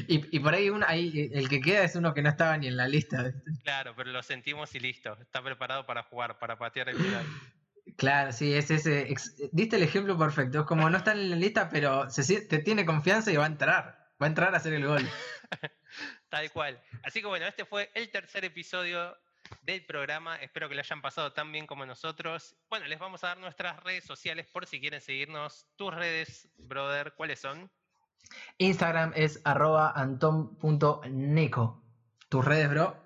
Y, 0.06 0.38
por 0.38 0.54
ahí, 0.54 0.70
ahí 0.86 1.30
el 1.32 1.48
que 1.48 1.60
queda 1.60 1.82
es 1.82 1.96
uno 1.96 2.14
que 2.14 2.22
no 2.22 2.28
estaba 2.28 2.56
ni 2.56 2.68
en 2.68 2.76
la 2.76 2.86
lista. 2.86 3.32
Claro, 3.64 3.94
pero 3.96 4.12
lo 4.12 4.22
sentimos 4.22 4.72
y 4.76 4.80
listo. 4.80 5.18
Está 5.20 5.42
preparado 5.42 5.84
para 5.86 6.04
jugar, 6.04 6.38
para 6.38 6.56
patear 6.56 6.90
el 6.90 6.96
final. 6.96 7.26
Claro, 7.96 8.32
sí, 8.32 8.54
es 8.54 8.70
ese. 8.70 9.12
diste 9.50 9.76
el 9.76 9.82
ejemplo 9.82 10.16
perfecto. 10.16 10.60
Es 10.60 10.66
como 10.66 10.88
no 10.88 10.98
está 10.98 11.12
en 11.12 11.30
la 11.30 11.36
lista, 11.36 11.68
pero 11.70 12.08
se, 12.10 12.40
te 12.42 12.58
tiene 12.58 12.86
confianza 12.86 13.32
y 13.32 13.36
va 13.36 13.44
a 13.44 13.48
entrar. 13.48 14.12
Va 14.22 14.26
a 14.26 14.28
entrar 14.28 14.54
a 14.54 14.58
hacer 14.58 14.74
el 14.74 14.86
gol. 14.86 15.02
Tal 16.28 16.50
cual. 16.52 16.80
Así 17.02 17.20
que 17.20 17.26
bueno, 17.26 17.46
este 17.46 17.64
fue 17.64 17.90
el 17.94 18.10
tercer 18.10 18.44
episodio 18.44 19.16
del 19.62 19.84
programa. 19.84 20.36
Espero 20.36 20.68
que 20.68 20.74
lo 20.74 20.80
hayan 20.80 21.02
pasado 21.02 21.32
tan 21.32 21.52
bien 21.52 21.66
como 21.66 21.86
nosotros. 21.86 22.56
Bueno, 22.68 22.86
les 22.86 22.98
vamos 22.98 23.24
a 23.24 23.28
dar 23.28 23.38
nuestras 23.38 23.82
redes 23.82 24.04
sociales 24.04 24.46
por 24.46 24.66
si 24.66 24.80
quieren 24.80 25.00
seguirnos. 25.00 25.66
Tus 25.76 25.94
redes, 25.94 26.48
brother, 26.56 27.14
¿cuáles 27.14 27.40
son? 27.40 27.70
Instagram 28.58 29.12
es 29.14 29.40
arroba 29.44 29.92
anton.neco. 29.92 31.82
¿Tus 32.28 32.44
redes, 32.44 32.70
bro? 32.70 32.96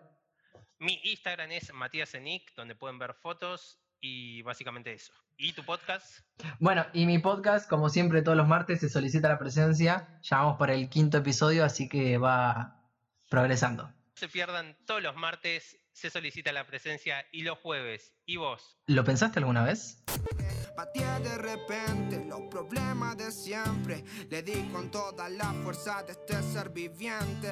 Mi 0.78 1.00
Instagram 1.04 1.52
es 1.52 1.72
Matías 1.72 2.14
Enic, 2.14 2.54
donde 2.54 2.74
pueden 2.74 2.98
ver 2.98 3.14
fotos 3.14 3.78
y 4.00 4.42
básicamente 4.42 4.92
eso. 4.92 5.12
¿Y 5.36 5.52
tu 5.52 5.64
podcast? 5.64 6.20
Bueno, 6.58 6.86
y 6.92 7.06
mi 7.06 7.18
podcast, 7.18 7.68
como 7.68 7.88
siempre, 7.88 8.22
todos 8.22 8.36
los 8.36 8.46
martes 8.46 8.80
se 8.80 8.88
solicita 8.88 9.28
la 9.28 9.38
presencia. 9.38 10.18
Ya 10.22 10.38
vamos 10.38 10.56
por 10.56 10.70
el 10.70 10.88
quinto 10.88 11.18
episodio, 11.18 11.64
así 11.64 11.88
que 11.88 12.18
va 12.18 12.82
progresando. 13.28 13.84
No 13.84 13.94
se 14.14 14.28
pierdan 14.28 14.76
todos 14.86 15.02
los 15.02 15.16
martes, 15.16 15.79
se 15.92 16.10
solicita 16.10 16.52
la 16.52 16.66
presencia 16.66 17.26
y 17.32 17.42
los 17.42 17.58
jueves. 17.58 18.14
¿Y 18.26 18.36
vos? 18.36 18.78
¿Lo 18.86 19.04
pensaste 19.04 19.38
alguna 19.38 19.64
vez? 19.64 20.02
de 21.22 21.38
repente 21.38 22.24
los 22.26 22.42
problemas 22.50 23.16
de 23.16 23.30
siempre. 23.30 24.04
Le 24.30 24.42
di 24.42 24.68
con 24.72 24.90
toda 24.90 25.28
la 25.28 25.52
fuerza 25.62 26.02
de 26.02 26.12
este 26.12 26.42
ser 26.42 26.70
viviente. 26.70 27.48